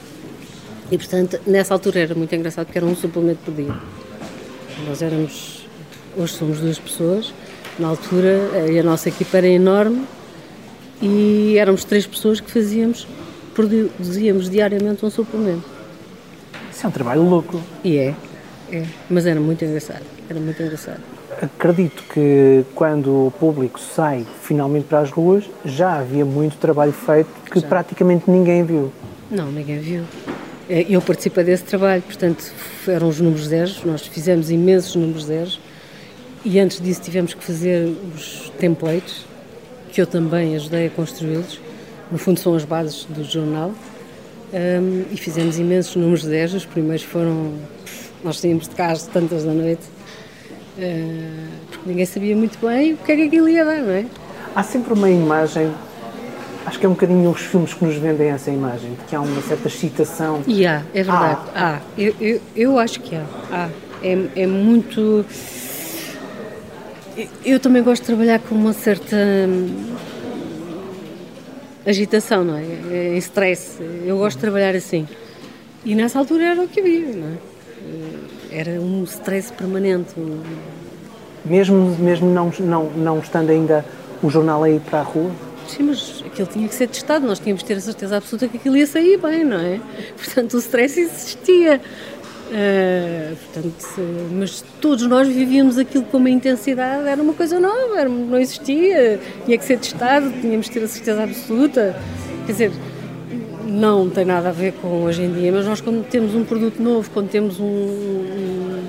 E, 0.90 0.98
portanto, 0.98 1.40
nessa 1.46 1.74
altura 1.74 2.00
era 2.00 2.14
muito 2.14 2.34
engraçado 2.34 2.66
porque 2.66 2.78
era 2.78 2.86
um 2.86 2.96
suplemento 2.96 3.40
por 3.44 3.54
dia. 3.54 3.74
Nós 4.86 5.00
éramos, 5.00 5.66
hoje 6.16 6.32
somos 6.32 6.58
duas 6.58 6.78
pessoas, 6.78 7.32
na 7.78 7.88
altura 7.88 8.50
a 8.78 8.82
nossa 8.82 9.08
equipa 9.08 9.38
era 9.38 9.48
enorme 9.48 10.04
e 11.00 11.56
éramos 11.58 11.84
três 11.84 12.06
pessoas 12.06 12.40
que 12.40 12.50
fazíamos 12.50 13.06
produzíamos 13.54 14.50
diariamente 14.50 15.04
um 15.04 15.10
suplemento. 15.10 15.64
Isso 16.70 16.86
é 16.86 16.88
um 16.88 16.92
trabalho 16.92 17.22
louco. 17.22 17.60
E 17.84 17.98
é, 17.98 18.14
é. 18.70 18.84
Mas 19.08 19.26
era 19.26 19.40
muito 19.40 19.64
engraçado, 19.64 20.02
era 20.28 20.40
muito 20.40 20.62
engraçado. 20.62 21.00
Acredito 21.40 22.02
que 22.12 22.64
quando 22.74 23.26
o 23.26 23.30
público 23.30 23.80
sai 23.80 24.26
finalmente 24.42 24.84
para 24.84 25.00
as 25.00 25.10
ruas, 25.10 25.44
já 25.64 25.98
havia 25.98 26.24
muito 26.24 26.56
trabalho 26.56 26.92
feito 26.92 27.30
que 27.50 27.60
já. 27.60 27.66
praticamente 27.66 28.30
ninguém 28.30 28.64
viu. 28.64 28.92
Não, 29.30 29.50
ninguém 29.50 29.78
viu. 29.78 30.04
É, 30.68 30.86
eu 30.88 31.00
participei 31.02 31.42
desse 31.44 31.64
trabalho, 31.64 32.02
portanto, 32.02 32.44
eram 32.86 33.08
os 33.08 33.20
números 33.20 33.48
zeros, 33.48 33.82
nós 33.84 34.06
fizemos 34.06 34.50
imensos 34.50 34.94
números 34.94 35.24
zeros 35.24 35.60
e 36.44 36.58
antes 36.58 36.80
disso 36.80 37.00
tivemos 37.02 37.34
que 37.34 37.44
fazer 37.44 37.94
os 38.14 38.50
templates, 38.58 39.24
que 39.92 40.00
eu 40.00 40.06
também 40.06 40.56
ajudei 40.56 40.86
a 40.86 40.90
construí-los 40.90 41.60
no 42.12 42.18
fundo 42.18 42.38
são 42.38 42.54
as 42.54 42.64
bases 42.66 43.06
do 43.06 43.24
jornal, 43.24 43.72
um, 44.52 45.04
e 45.10 45.16
fizemos 45.16 45.58
imensos 45.58 45.96
números 45.96 46.20
de 46.20 46.28
10. 46.28 46.54
Os 46.54 46.66
primeiros 46.66 47.02
foram. 47.02 47.54
Nós 48.22 48.38
saímos 48.38 48.68
de 48.68 48.74
casa 48.74 49.08
tantas 49.10 49.44
da 49.44 49.52
noite, 49.52 49.82
uh, 50.76 51.48
porque 51.70 51.88
ninguém 51.88 52.04
sabia 52.04 52.36
muito 52.36 52.58
bem 52.64 52.92
o 52.92 52.96
que 52.98 53.12
é 53.12 53.16
que 53.16 53.22
aquilo 53.22 53.48
ia 53.48 53.64
dar, 53.64 53.80
não 53.80 53.92
é? 53.92 54.04
Há 54.54 54.62
sempre 54.62 54.92
uma 54.92 55.08
imagem. 55.08 55.72
Acho 56.66 56.78
que 56.78 56.84
é 56.84 56.88
um 56.88 56.92
bocadinho 56.92 57.30
os 57.30 57.40
filmes 57.40 57.72
que 57.72 57.84
nos 57.84 57.96
vendem 57.96 58.28
essa 58.28 58.50
imagem, 58.50 58.90
de 58.90 59.04
que 59.08 59.16
há 59.16 59.20
uma 59.20 59.40
certa 59.40 59.68
excitação. 59.68 60.42
E 60.46 60.66
há, 60.66 60.82
é 60.92 61.02
verdade. 61.02 61.40
Há. 61.54 61.76
há. 61.76 61.80
Eu, 61.96 62.14
eu, 62.20 62.40
eu 62.54 62.78
acho 62.78 63.00
que 63.00 63.16
há. 63.16 63.24
há. 63.50 63.68
É, 64.02 64.42
é 64.42 64.46
muito. 64.46 65.24
Eu 67.44 67.60
também 67.60 67.82
gosto 67.82 68.02
de 68.02 68.06
trabalhar 68.06 68.38
com 68.38 68.54
uma 68.54 68.72
certa 68.72 69.16
agitação, 71.86 72.44
não 72.44 72.56
é? 72.56 73.14
Em 73.14 73.18
stress. 73.18 73.82
Eu 74.04 74.18
gosto 74.18 74.36
de 74.36 74.42
trabalhar 74.42 74.74
assim. 74.74 75.06
E 75.84 75.94
nessa 75.94 76.18
altura 76.18 76.44
era 76.44 76.62
o 76.62 76.68
que 76.68 76.80
havia, 76.80 77.12
não 77.14 77.28
é? 77.28 77.38
Era 78.50 78.80
um 78.80 79.04
stress 79.04 79.52
permanente. 79.52 80.14
Mesmo, 81.44 81.96
mesmo 81.98 82.30
não, 82.30 82.52
não, 82.60 82.84
não 82.90 83.18
estando 83.18 83.50
ainda 83.50 83.84
o 84.22 84.30
jornal 84.30 84.62
aí 84.62 84.80
para 84.80 85.00
a 85.00 85.02
rua? 85.02 85.30
Sim, 85.66 85.84
mas 85.84 86.22
aquilo 86.24 86.46
tinha 86.46 86.68
que 86.68 86.74
ser 86.74 86.86
testado, 86.86 87.26
nós 87.26 87.38
tínhamos 87.38 87.62
que 87.62 87.68
ter 87.68 87.74
a 87.74 87.80
certeza 87.80 88.16
absoluta 88.16 88.48
que 88.48 88.56
aquilo 88.56 88.76
ia 88.76 88.86
sair 88.86 89.16
bem, 89.16 89.44
não 89.44 89.58
é? 89.58 89.80
Portanto, 90.16 90.54
o 90.54 90.58
stress 90.58 91.00
existia. 91.00 91.80
Uh, 92.52 93.34
portanto, 93.34 93.86
mas 94.30 94.62
todos 94.78 95.06
nós 95.06 95.26
vivíamos 95.26 95.78
aquilo 95.78 96.04
com 96.04 96.18
uma 96.18 96.28
intensidade, 96.28 97.08
era 97.08 97.22
uma 97.22 97.32
coisa 97.32 97.58
nova, 97.58 97.98
era, 97.98 98.10
não 98.10 98.38
existia, 98.38 99.18
tinha 99.46 99.56
que 99.56 99.64
ser 99.64 99.78
testado, 99.78 100.30
tínhamos 100.38 100.68
que 100.68 100.74
ter 100.74 100.84
a 100.84 100.88
certeza 100.88 101.22
absoluta. 101.22 101.96
Quer 102.44 102.52
dizer, 102.52 102.72
não 103.64 104.10
tem 104.10 104.26
nada 104.26 104.50
a 104.50 104.52
ver 104.52 104.74
com 104.74 105.02
hoje 105.04 105.22
em 105.22 105.32
dia, 105.32 105.50
mas 105.50 105.64
nós 105.64 105.80
quando 105.80 106.04
temos 106.04 106.34
um 106.34 106.44
produto 106.44 106.78
novo, 106.82 107.10
quando 107.10 107.30
temos 107.30 107.58
um, 107.58 107.64
um 107.64 108.84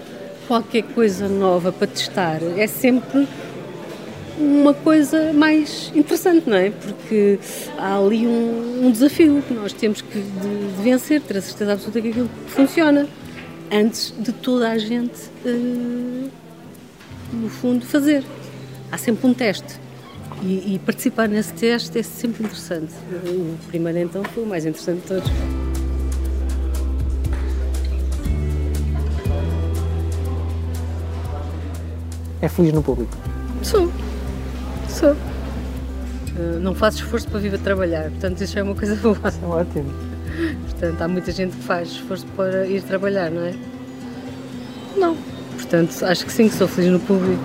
qualquer 0.45 0.83
coisa 0.83 1.29
nova 1.29 1.71
para 1.71 1.87
testar, 1.87 2.41
é 2.57 2.67
sempre 2.67 3.25
uma 4.37 4.73
coisa 4.73 5.31
mais 5.31 5.89
interessante, 5.95 6.49
não 6.49 6.57
é? 6.57 6.69
Porque 6.69 7.39
há 7.77 7.97
ali 7.97 8.27
um, 8.27 8.87
um 8.87 8.91
desafio 8.91 9.41
que 9.47 9.53
nós 9.53 9.71
temos 9.71 10.01
que 10.01 10.19
de, 10.19 10.75
de 10.75 10.83
vencer, 10.83 11.21
ter 11.21 11.37
a 11.37 11.41
certeza 11.41 11.71
absoluta 11.71 12.01
que 12.01 12.09
aquilo 12.09 12.29
funciona 12.47 13.07
antes 13.73 14.13
de 14.17 14.31
toda 14.31 14.69
a 14.69 14.77
gente, 14.77 15.29
uh, 15.45 16.29
no 17.33 17.49
fundo, 17.49 17.85
fazer. 17.85 18.23
Há 18.91 18.97
sempre 18.97 19.25
um 19.25 19.33
teste. 19.33 19.81
E, 20.43 20.75
e, 20.75 20.79
participar 20.85 21.27
nesse 21.27 21.53
teste 21.53 21.97
é 21.97 22.03
sempre 22.03 22.43
interessante. 22.43 22.93
O 23.25 23.57
primeiro, 23.67 23.97
então, 23.99 24.23
foi 24.23 24.43
o 24.43 24.45
mais 24.45 24.65
interessante 24.65 25.01
de 25.01 25.07
todos. 25.07 25.31
É 32.41 32.49
feliz 32.49 32.73
no 32.73 32.83
público? 32.83 33.17
Sou. 33.63 33.89
Sou. 34.89 35.13
Uh, 35.13 36.59
não 36.59 36.75
faço 36.75 36.97
esforço 36.97 37.27
para 37.29 37.39
vir 37.39 37.55
a 37.55 37.57
trabalhar, 37.57 38.09
portanto, 38.09 38.41
isso 38.41 38.59
é 38.59 38.63
uma 38.63 38.75
coisa 38.75 38.95
boa. 39.01 39.17
É 39.41 39.45
ótimo. 39.45 40.12
Portanto, 40.83 41.01
há 41.01 41.07
muita 41.07 41.31
gente 41.31 41.55
que 41.55 41.63
faz 41.63 41.91
esforço 41.91 42.25
para 42.35 42.67
ir 42.67 42.83
trabalhar, 42.83 43.31
não 43.31 43.45
é? 43.45 43.53
Não. 44.97 45.15
Portanto, 45.53 46.03
acho 46.03 46.25
que 46.25 46.31
sim, 46.33 46.49
que 46.49 46.55
sou 46.55 46.67
feliz 46.67 46.91
no 46.91 46.99
público. 46.99 47.41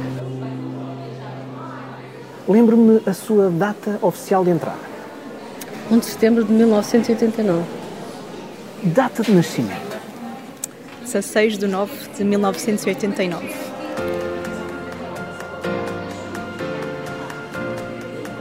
Lembro-me 2.48 3.00
a 3.06 3.14
sua 3.14 3.48
data 3.48 3.96
oficial 4.02 4.44
de 4.44 4.50
entrada. 4.50 4.80
1 5.88 5.98
de 6.00 6.06
setembro 6.06 6.42
de 6.42 6.52
1989. 6.52 7.62
Data 8.82 9.22
de 9.22 9.30
nascimento? 9.30 9.96
16 11.04 11.58
de 11.58 11.68
9 11.68 11.92
de 12.16 12.24
1989. 12.24 13.54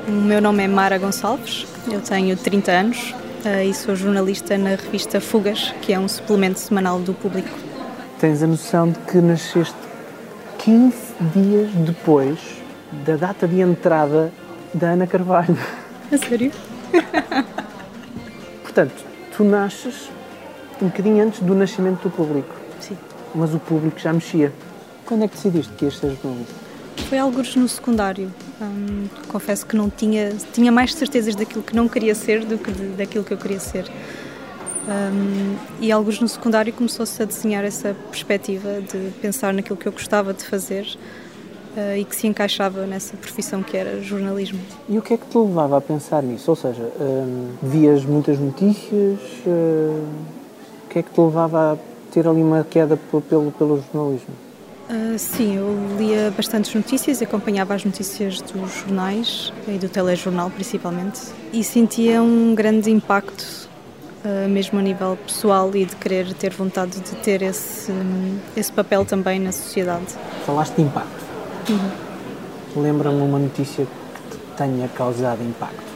O 0.08 0.12
meu 0.12 0.42
nome 0.42 0.64
é 0.64 0.68
Mara 0.68 0.98
Gonçalves, 0.98 1.68
eu 1.88 2.02
tenho 2.02 2.36
30 2.36 2.72
anos, 2.72 3.14
e 3.66 3.74
sou 3.74 3.96
jornalista 3.96 4.58
na 4.58 4.72
revista 4.72 5.22
Fugas, 5.22 5.74
que 5.82 5.94
é 5.94 6.00
um 6.00 6.08
suplemento 6.08 6.60
semanal 6.60 7.00
do 7.00 7.14
público. 7.14 7.50
Tens 8.20 8.42
a 8.42 8.48
noção 8.48 8.92
de 8.92 9.00
que 9.00 9.18
nasceste 9.18 9.78
15 10.60 10.96
dias 11.34 11.72
depois 11.86 12.40
da 13.06 13.16
data 13.16 13.48
de 13.48 13.62
entrada 13.62 14.32
da 14.74 14.90
Ana 14.90 15.08
Carvalho. 15.08 15.58
A 16.12 16.18
sério? 16.18 16.52
Portanto, 18.64 19.06
tu 19.36 19.44
nasces 19.44 20.10
um 20.82 20.88
bocadinho 20.88 21.24
antes 21.24 21.40
do 21.40 21.56
nascimento 21.56 22.04
do 22.04 22.10
público. 22.10 22.54
Sim. 22.80 22.98
Mas 23.34 23.54
o 23.54 23.60
público 23.60 24.00
já 24.00 24.12
mexia. 24.12 24.52
Quando 25.06 25.24
é 25.24 25.28
que 25.28 25.36
decidiste 25.36 25.74
que 25.74 25.86
ias 25.86 25.98
ser 25.98 26.18
jornalista? 26.22 26.54
Foi 27.08 27.18
alguns 27.18 27.56
no 27.56 27.68
secundário. 27.68 28.32
Hum, 28.60 29.08
confesso 29.28 29.66
que 29.66 29.76
não 29.76 29.90
tinha 29.90 30.34
tinha 30.52 30.72
mais 30.72 30.94
certezas 30.94 31.36
daquilo 31.36 31.62
que 31.62 31.76
não 31.76 31.88
queria 31.88 32.16
ser 32.16 32.44
do 32.44 32.58
que 32.58 32.72
de, 32.72 32.88
daquilo 32.90 33.24
que 33.24 33.34
eu 33.34 33.38
queria 33.38 33.60
ser. 33.60 33.86
Um, 34.88 35.56
e 35.82 35.92
alguns 35.92 36.20
no 36.20 36.28
secundário 36.28 36.72
começou-se 36.74 37.22
a 37.22 37.26
desenhar 37.26 37.64
essa 37.64 37.96
perspectiva 38.10 38.82
de 38.82 39.12
pensar 39.22 39.54
naquilo 39.54 39.76
que 39.76 39.86
eu 39.86 39.92
gostava 39.92 40.34
de 40.34 40.44
fazer 40.46 40.88
uh, 41.76 41.98
e 41.98 42.06
que 42.06 42.16
se 42.16 42.26
encaixava 42.26 42.88
nessa 42.88 43.18
profissão 43.18 43.62
que 43.62 43.76
era 43.76 44.02
jornalismo. 44.02 44.60
E 44.88 44.98
o 44.98 45.02
que 45.02 45.14
é 45.14 45.18
que 45.18 45.28
te 45.28 45.38
levava 45.38 45.78
a 45.78 45.82
pensar 45.82 46.24
nisso? 46.24 46.50
Ou 46.50 46.56
seja, 46.56 46.90
um, 47.00 47.50
vias 47.62 48.06
muitas 48.06 48.40
notícias? 48.40 49.20
Uh, 49.46 50.04
o 50.86 50.90
que 50.90 51.00
é 51.00 51.04
que 51.04 51.12
te 51.12 51.20
levava 51.20 51.74
a 51.74 51.78
ter 52.12 52.26
ali 52.26 52.42
uma 52.42 52.64
queda 52.64 52.98
pelo, 53.30 53.52
pelo 53.52 53.84
jornalismo? 53.94 54.47
Uh, 54.90 55.20
sim, 55.20 55.58
eu 55.58 55.98
lia 55.98 56.32
bastantes 56.36 56.74
notícias, 56.74 57.22
acompanhava 57.22 57.74
as 57.74 57.84
notícias 57.84 58.40
dos 58.40 58.74
jornais 58.74 59.52
e 59.68 59.78
do 59.78 59.90
telejornal 59.90 60.50
principalmente 60.50 61.20
e 61.52 61.62
sentia 61.62 62.22
um 62.22 62.56
grande 62.56 62.90
impacto, 62.90 63.68
uh, 64.24 64.48
mesmo 64.48 64.80
a 64.80 64.82
nível 64.82 65.18
pessoal 65.28 65.76
e 65.76 65.84
de 65.84 65.94
querer 65.98 66.34
ter 66.34 66.54
vontade 66.54 67.02
de 67.02 67.16
ter 67.18 67.42
esse, 67.42 67.92
esse 68.56 68.72
papel 68.72 69.04
também 69.04 69.42
na 69.42 69.52
sociedade. 69.52 70.16
Falaste 70.46 70.76
de 70.76 70.84
impacto. 70.84 71.26
Uhum. 71.70 72.82
Lembra-me 72.82 73.22
uma 73.22 73.40
notícia 73.40 73.86
que 73.86 74.38
te 74.38 74.44
tenha 74.56 74.88
causado 74.88 75.44
impacto. 75.44 75.87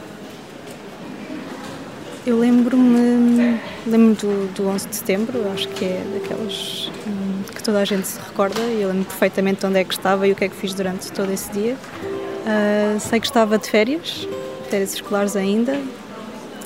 Eu 2.24 2.38
lembro-me 2.38 3.58
lembro 3.84 4.14
do, 4.14 4.54
do 4.54 4.68
11 4.68 4.88
de 4.88 4.94
setembro, 4.96 5.50
acho 5.52 5.66
que 5.70 5.84
é 5.84 6.04
daquelas 6.14 6.88
hum, 7.04 7.42
que 7.52 7.60
toda 7.60 7.80
a 7.80 7.84
gente 7.84 8.06
se 8.06 8.20
recorda 8.20 8.60
e 8.60 8.82
eu 8.82 8.90
lembro 8.90 9.06
perfeitamente 9.06 9.66
onde 9.66 9.80
é 9.80 9.84
que 9.84 9.92
estava 9.92 10.26
e 10.28 10.30
o 10.30 10.36
que 10.36 10.44
é 10.44 10.48
que 10.48 10.54
fiz 10.54 10.72
durante 10.72 11.10
todo 11.10 11.32
esse 11.32 11.50
dia. 11.50 11.74
Uh, 11.74 13.00
sei 13.00 13.18
que 13.18 13.26
estava 13.26 13.58
de 13.58 13.68
férias, 13.68 14.28
férias 14.70 14.94
escolares 14.94 15.34
ainda. 15.34 15.76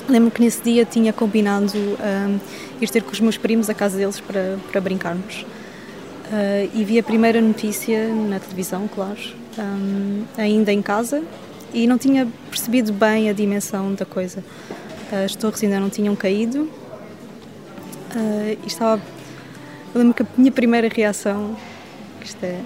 Lembro 0.07 0.29
que 0.29 0.41
nesse 0.41 0.61
dia 0.61 0.85
tinha 0.85 1.11
combinado 1.11 1.75
uh, 1.75 2.39
ir 2.79 2.89
ter 2.89 3.01
com 3.01 3.11
os 3.11 3.19
meus 3.19 3.37
primos 3.37 3.67
à 3.67 3.73
casa 3.73 3.97
deles 3.97 4.19
para, 4.19 4.59
para 4.71 4.79
brincarmos. 4.79 5.41
Uh, 5.41 6.69
e 6.71 6.83
vi 6.83 6.99
a 6.99 7.03
primeira 7.03 7.41
notícia 7.41 8.07
na 8.13 8.39
televisão, 8.39 8.87
claro, 8.87 9.17
um, 9.57 10.23
ainda 10.37 10.71
em 10.71 10.83
casa, 10.83 11.23
e 11.73 11.87
não 11.87 11.97
tinha 11.97 12.27
percebido 12.49 12.93
bem 12.93 13.27
a 13.27 13.33
dimensão 13.33 13.95
da 13.95 14.05
coisa. 14.05 14.43
As 15.11 15.35
torres 15.35 15.63
ainda 15.63 15.79
não 15.79 15.89
tinham 15.89 16.15
caído 16.15 16.63
uh, 18.15 18.57
e 18.63 18.67
estava. 18.67 19.01
Eu 19.93 20.01
lembro 20.01 20.13
que 20.13 20.23
a 20.23 20.25
minha 20.37 20.51
primeira 20.51 20.89
reação, 20.89 21.55
isto 22.23 22.43
é 22.43 22.59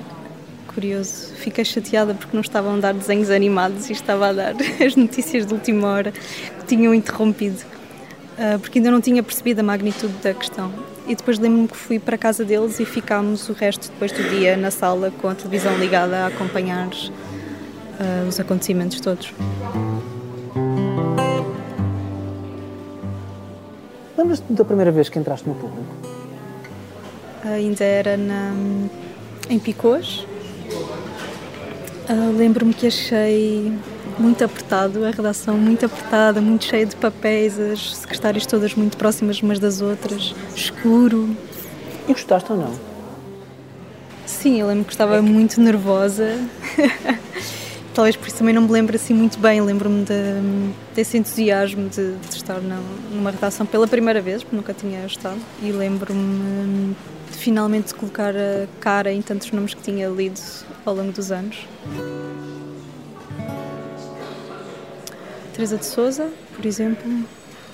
curioso, 0.74 1.34
fiquei 1.36 1.64
chateada 1.64 2.14
porque 2.14 2.36
não 2.36 2.42
estavam 2.42 2.76
a 2.76 2.80
dar 2.80 2.94
desenhos 2.94 3.30
animados 3.30 3.90
e 3.90 3.94
estava 3.94 4.30
a 4.30 4.34
dar 4.34 4.56
as 4.86 4.96
notícias 4.96 5.46
de 5.46 5.54
última 5.54 5.88
hora 5.88 6.12
que 6.12 6.66
tinham 6.66 6.94
interrompido, 6.94 7.60
uh, 8.38 8.60
porque 8.60 8.80
ainda 8.80 8.90
não 8.90 9.02
tinha 9.02 9.22
percebido 9.22 9.60
a 9.60 9.64
magnitude 9.64 10.14
da 10.24 10.34
questão. 10.34 10.74
E 11.08 11.16
depois 11.16 11.38
lembro-me 11.40 11.68
que 11.68 11.78
fui 11.78 12.00
para 12.00 12.16
a 12.16 12.18
casa 12.18 12.46
deles 12.46 12.80
e 12.80 12.86
ficámos 12.86 13.50
o 13.50 13.54
resto 13.54 13.92
depois 13.92 14.12
do 14.12 14.24
dia 14.30 14.56
na 14.56 14.72
sala 14.72 15.12
com 15.22 15.28
a 15.28 15.36
televisão 15.36 15.78
ligada 15.78 16.26
a 16.26 16.28
acompanhar 16.28 16.88
uh, 16.88 18.28
os 18.28 18.40
acontecimentos 18.40 19.00
todos. 19.00 19.32
Lembras-te 24.22 24.54
da 24.54 24.64
primeira 24.64 24.92
vez 24.92 25.10
que 25.10 25.18
entraste 25.18 25.50
no 25.50 25.56
público? 25.56 25.84
Ainda 27.44 27.84
era 27.84 28.16
na, 28.16 28.54
em 29.50 29.58
Picôs. 29.58 30.28
Uh, 32.08 32.38
Lembro-me 32.38 32.72
que 32.72 32.86
achei 32.86 33.74
muito 34.20 34.44
apertado, 34.44 35.04
a 35.06 35.10
redação 35.10 35.58
muito 35.58 35.88
apertada, 35.88 36.40
muito 36.40 36.66
cheia 36.66 36.86
de 36.86 36.96
papéis, 36.98 37.60
as 37.60 37.96
secretárias 37.96 38.46
todas 38.46 38.76
muito 38.76 38.96
próximas 38.96 39.42
umas 39.42 39.58
das 39.58 39.82
outras, 39.82 40.36
escuro. 40.56 41.36
E 42.08 42.14
gostaste 42.14 42.52
ou 42.52 42.60
não? 42.60 42.74
Sim, 44.28 44.60
eu 44.60 44.68
lembro 44.68 44.86
que 44.86 44.94
estava 44.94 45.16
é 45.16 45.20
que... 45.20 45.28
muito 45.28 45.60
nervosa. 45.60 46.38
talvez 47.94 48.16
por 48.16 48.28
isso 48.28 48.38
também 48.38 48.54
não 48.54 48.64
me 48.64 48.72
lembro 48.72 48.96
assim 48.96 49.14
muito 49.14 49.38
bem. 49.40 49.62
Lembro-me 49.62 50.04
de, 50.06 50.74
desse 50.96 51.18
entusiasmo 51.18 51.90
de, 51.90 52.16
de 52.16 52.36
estar 52.36 52.60
na, 52.62 52.80
numa 53.12 53.32
redação 53.32 53.66
pela 53.66 53.88
primeira 53.88 54.22
vez, 54.22 54.44
porque 54.44 54.56
nunca 54.56 54.74
tinha 54.74 55.06
estado, 55.06 55.40
e 55.62 55.72
lembro-me 55.72 56.96
de 57.30 57.38
finalmente 57.38 57.94
colocar 57.94 58.36
a 58.36 58.68
cara 58.80 59.12
em 59.12 59.22
tantos 59.22 59.52
nomes 59.52 59.74
que 59.74 59.82
tinha 59.82 60.08
lido 60.10 60.40
ao 60.86 60.96
longo 60.96 61.12
dos 61.12 61.32
anos. 61.32 61.58
Teresa 65.54 65.78
de 65.78 65.86
Souza, 65.86 66.30
por 66.56 66.66
exemplo, 66.66 67.10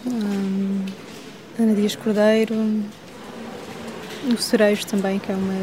hum, 0.05 0.85
Ana 1.59 1.73
Dias 1.73 1.95
Cordeiro, 1.95 2.55
o 4.25 4.37
Cerejo 4.37 4.85
também, 4.87 5.19
que 5.19 5.31
é 5.31 5.35
uma 5.35 5.53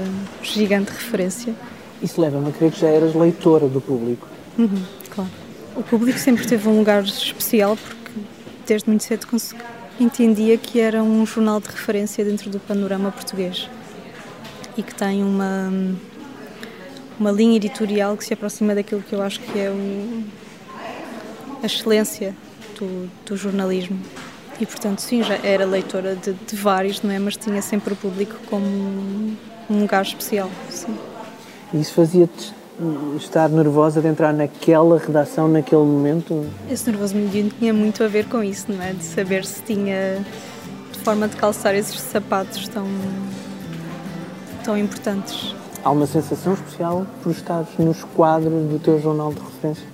gigante 0.43 0.91
referência. 0.91 1.55
Isso 2.03 2.21
leva-me 2.21 2.49
a 2.49 2.53
crer 2.53 2.71
que 2.71 2.81
já 2.81 2.89
eras 2.89 3.15
leitora 3.15 3.69
do 3.69 3.81
público. 3.81 4.34
Uhum, 4.59 4.83
claro. 5.11 5.31
O 5.77 5.83
público 5.83 6.19
sempre 6.19 6.47
teve 6.47 6.69
um 6.69 6.79
lugar 6.79 7.03
especial 7.03 7.77
porque 7.77 8.11
desde 8.67 8.89
muito 8.89 9.05
cedo 9.05 9.27
entendia 9.99 10.57
que 10.57 10.81
era 10.81 11.03
um 11.03 11.25
jornal 11.27 11.61
de 11.61 11.69
referência 11.69 12.25
dentro 12.25 12.51
do 12.51 12.61
panorama 12.61 13.11
português 13.11 13.69
e 14.77 14.83
que 14.83 14.95
tem 14.95 15.23
uma 15.23 15.71
uma 17.19 17.31
linha 17.31 17.57
editorial 17.57 18.17
que 18.17 18.25
se 18.25 18.35
aproxima 18.35 18.75
daquilo 18.75 19.03
que 19.03 19.15
eu 19.15 19.23
acho 19.23 19.41
que 19.41 19.59
é 19.59 19.71
o, 19.71 20.25
a 21.63 21.67
excelência 21.67 22.35
do, 22.79 23.09
do, 23.25 23.37
jornalismo. 23.37 23.99
E 24.61 24.67
portanto, 24.67 25.01
sim, 25.01 25.23
já 25.23 25.37
era 25.37 25.65
leitora 25.65 26.17
de, 26.17 26.33
de, 26.33 26.57
vários, 26.57 27.03
não 27.03 27.11
é? 27.11 27.19
Mas 27.19 27.37
tinha 27.37 27.63
sempre 27.63 27.93
o 27.95 27.97
público 27.97 28.37
como 28.49 28.67
um, 28.67 29.37
lugar 29.81 30.03
especial. 30.03 30.51
Sim. 30.71 30.97
Isso 31.73 31.95
fazia-te 31.95 32.53
estar 33.17 33.49
nervosa 33.49 34.01
de 34.01 34.09
entrar 34.09 34.33
naquela 34.33 34.99
redação 34.99 35.49
naquele 35.49 35.83
momento? 35.83 36.47
Esse 36.71 36.91
nervoso 36.91 37.15
mediano 37.15 37.51
tinha 37.59 37.73
muito 37.73 38.03
a 38.03 38.09
ver 38.09 38.27
com 38.27 38.43
isso, 38.43 38.71
não 38.71 38.83
é? 38.83 38.93
De 38.93 39.05
saber 39.05 39.45
se 39.45 39.63
tinha 39.63 40.25
de 40.93 40.99
forma 41.01 41.29
de 41.29 41.37
calçar 41.37 41.75
esses 41.75 42.01
sapatos 42.01 42.69
tão, 42.69 42.87
tão 44.65 44.77
importantes. 44.77 45.55
Há 45.85 45.91
uma 45.91 46.07
sensação 46.07 46.55
especial 46.55 47.07
por 47.23 47.31
estar 47.31 47.65
nos 47.79 48.03
quadros 48.17 48.69
do 48.71 48.79
teu 48.79 49.01
jornal 49.01 49.33
de 49.33 49.41
referência? 49.41 49.87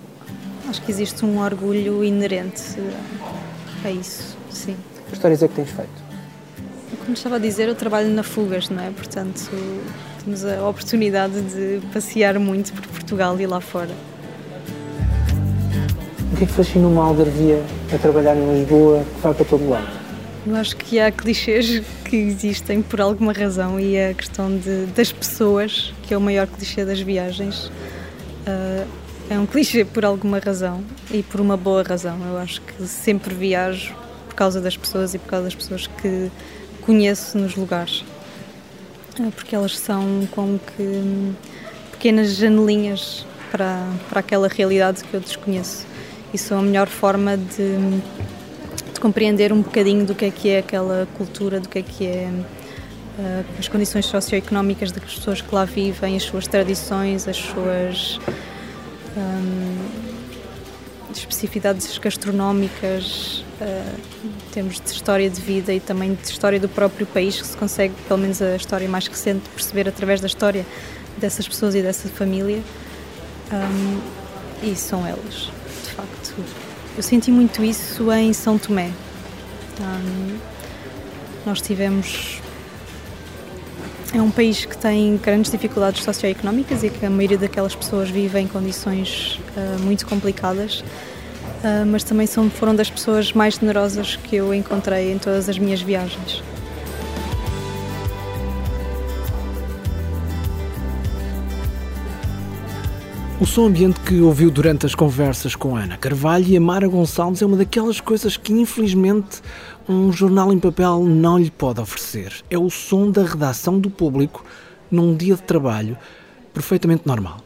Acho 0.68 0.80
que 0.82 0.90
existe 0.90 1.24
um 1.24 1.42
orgulho 1.42 2.04
inerente 2.04 2.62
a 3.84 3.90
isso, 3.90 4.36
sim. 4.50 4.76
Que 5.08 5.14
histórias 5.14 5.42
é 5.42 5.48
que 5.48 5.54
tens 5.54 5.70
feito? 5.70 6.10
Como 7.00 7.14
estava 7.14 7.36
a 7.36 7.38
dizer, 7.40 7.68
eu 7.68 7.74
trabalho 7.74 8.08
na 8.08 8.22
Fugas, 8.22 8.68
não 8.68 8.80
é? 8.80 8.90
Portanto, 8.90 9.50
temos 10.24 10.44
a 10.44 10.68
oportunidade 10.68 11.40
de 11.40 11.80
passear 11.92 12.38
muito 12.38 12.72
por 12.72 12.86
Portugal 12.86 13.40
e 13.40 13.46
lá 13.46 13.60
fora. 13.60 13.90
O 16.32 16.36
que 16.36 16.44
é 16.44 16.46
que 16.46 16.52
fascina 16.52 16.86
uma 16.86 17.04
algarvia 17.04 17.62
a 17.92 17.98
trabalhar 17.98 18.36
em 18.36 18.60
Lisboa 18.60 19.04
que 19.04 19.20
vai 19.20 19.34
para 19.34 19.44
todo 19.44 19.68
lado? 19.68 19.88
Eu 20.46 20.56
acho 20.56 20.76
que 20.76 20.98
há 20.98 21.10
clichês 21.10 21.82
que 22.04 22.16
existem 22.16 22.80
por 22.80 23.00
alguma 23.00 23.32
razão 23.32 23.78
e 23.78 23.98
a 23.98 24.14
questão 24.14 24.56
de, 24.56 24.86
das 24.86 25.12
pessoas, 25.12 25.92
que 26.02 26.14
é 26.14 26.16
o 26.16 26.20
maior 26.20 26.46
clichê 26.46 26.84
das 26.84 27.00
viagens, 27.00 27.66
uh, 27.66 28.86
é 29.28 29.38
um 29.38 29.44
clichê 29.46 29.84
por 29.84 30.04
alguma 30.04 30.38
razão 30.38 30.82
e 31.10 31.22
por 31.22 31.40
uma 31.40 31.56
boa 31.56 31.82
razão. 31.82 32.18
Eu 32.26 32.38
acho 32.38 32.62
que 32.62 32.86
sempre 32.86 33.34
viajo 33.34 33.94
por 34.28 34.34
causa 34.34 34.60
das 34.60 34.76
pessoas 34.76 35.14
e 35.14 35.18
por 35.18 35.28
causa 35.28 35.44
das 35.44 35.54
pessoas 35.54 35.86
que 35.86 36.30
conheço 36.80 37.36
nos 37.36 37.54
lugares. 37.54 38.02
É, 39.18 39.30
porque 39.30 39.54
elas 39.54 39.78
são 39.78 40.28
como 40.30 40.58
que 40.58 41.32
pequenas 41.92 42.36
janelinhas 42.36 43.26
para, 43.50 43.86
para 44.08 44.20
aquela 44.20 44.48
realidade 44.48 45.02
que 45.04 45.12
eu 45.12 45.20
desconheço. 45.20 45.86
E 46.32 46.38
são 46.38 46.60
a 46.60 46.62
melhor 46.62 46.88
forma 46.88 47.36
de, 47.36 47.76
de 48.92 49.00
compreender 49.00 49.52
um 49.52 49.62
bocadinho 49.62 50.06
do 50.06 50.14
que 50.14 50.26
é 50.26 50.30
que 50.30 50.48
é 50.48 50.58
aquela 50.58 51.08
cultura, 51.16 51.58
do 51.58 51.68
que 51.68 51.80
é 51.80 51.82
que 51.82 52.06
é 52.06 52.30
uh, 53.18 53.44
as 53.58 53.66
condições 53.66 54.06
socioeconómicas 54.06 54.92
das 54.92 55.02
pessoas 55.02 55.40
que 55.40 55.52
lá 55.54 55.64
vivem, 55.64 56.16
as 56.16 56.22
suas 56.22 56.46
tradições, 56.46 57.26
as 57.26 57.36
suas 57.36 58.20
um, 59.16 59.69
especificidades 61.18 61.98
gastronómicas, 61.98 63.44
uh, 63.60 64.00
temos 64.52 64.80
de 64.80 64.90
história 64.90 65.28
de 65.28 65.40
vida 65.40 65.72
e 65.72 65.80
também 65.80 66.14
de 66.14 66.24
história 66.28 66.58
do 66.58 66.68
próprio 66.68 67.06
país, 67.06 67.40
que 67.40 67.46
se 67.46 67.56
consegue, 67.56 67.94
pelo 68.06 68.20
menos 68.20 68.40
a 68.40 68.56
história 68.56 68.88
mais 68.88 69.06
recente, 69.06 69.48
perceber 69.50 69.88
através 69.88 70.20
da 70.20 70.26
história 70.26 70.66
dessas 71.18 71.46
pessoas 71.46 71.74
e 71.74 71.82
dessa 71.82 72.08
família. 72.08 72.62
Um, 73.52 74.00
e 74.62 74.76
são 74.76 75.06
elas, 75.06 75.50
de 75.84 75.90
facto. 75.90 76.34
Eu 76.96 77.02
senti 77.02 77.30
muito 77.30 77.64
isso 77.64 78.12
em 78.12 78.32
São 78.32 78.58
Tomé. 78.58 78.90
Um, 79.80 80.38
nós 81.46 81.60
tivemos. 81.60 82.39
É 84.12 84.20
um 84.20 84.30
país 84.30 84.64
que 84.64 84.76
tem 84.76 85.16
grandes 85.16 85.50
dificuldades 85.50 86.02
socioeconómicas 86.02 86.82
e 86.82 86.90
que 86.90 87.06
a 87.06 87.10
maioria 87.10 87.38
daquelas 87.38 87.74
pessoas 87.74 88.10
vive 88.10 88.38
em 88.38 88.46
condições 88.46 89.40
uh, 89.56 89.80
muito 89.82 90.06
complicadas 90.06 90.82
uh, 91.60 91.86
mas 91.86 92.02
também 92.04 92.26
são, 92.26 92.50
foram 92.50 92.74
das 92.74 92.90
pessoas 92.90 93.32
mais 93.32 93.54
generosas 93.54 94.16
que 94.16 94.36
eu 94.36 94.52
encontrei 94.54 95.12
em 95.12 95.18
todas 95.18 95.48
as 95.48 95.58
minhas 95.58 95.80
viagens. 95.80 96.42
O 103.40 103.46
som 103.46 103.68
ambiente 103.68 103.98
que 104.00 104.20
ouviu 104.20 104.50
durante 104.50 104.84
as 104.84 104.94
conversas 104.94 105.56
com 105.56 105.74
Ana 105.74 105.96
Carvalho 105.96 106.46
e 106.46 106.58
a 106.58 106.60
Mara 106.60 106.86
Gonçalves 106.86 107.40
é 107.40 107.46
uma 107.46 107.56
daquelas 107.56 107.98
coisas 107.98 108.36
que, 108.36 108.52
infelizmente, 108.52 109.40
um 109.90 110.12
jornal 110.12 110.52
em 110.52 110.58
papel 110.60 111.00
não 111.00 111.36
lhe 111.36 111.50
pode 111.50 111.80
oferecer. 111.80 112.44
É 112.48 112.56
o 112.56 112.70
som 112.70 113.10
da 113.10 113.24
redação 113.24 113.80
do 113.80 113.90
público 113.90 114.44
num 114.88 115.16
dia 115.16 115.34
de 115.34 115.42
trabalho 115.42 115.98
perfeitamente 116.54 117.02
normal. 117.08 117.38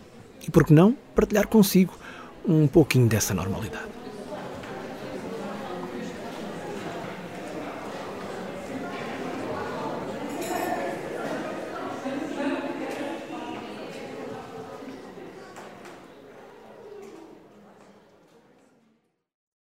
E 0.47 0.51
por 0.51 0.63
que 0.63 0.75
não 0.75 0.95
partilhar 1.15 1.49
consigo 1.49 1.95
um 2.47 2.67
pouquinho 2.67 3.09
dessa 3.09 3.33
normalidade? 3.33 3.95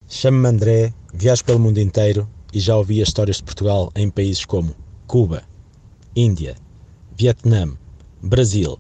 Chamo-me 0.06 0.48
André, 0.50 0.94
viajo 1.14 1.46
pelo 1.46 1.60
mundo 1.60 1.80
inteiro 1.80 2.28
e 2.54 2.60
já 2.60 2.78
ouvi 2.78 3.02
as 3.02 3.08
histórias 3.08 3.38
de 3.38 3.44
Portugal 3.44 3.92
em 3.96 4.10
países 4.10 4.46
como 4.46 4.76
Cuba, 5.08 5.44
Índia, 6.16 6.56
Vietnã, 7.18 7.76
Brasil, 8.22 8.80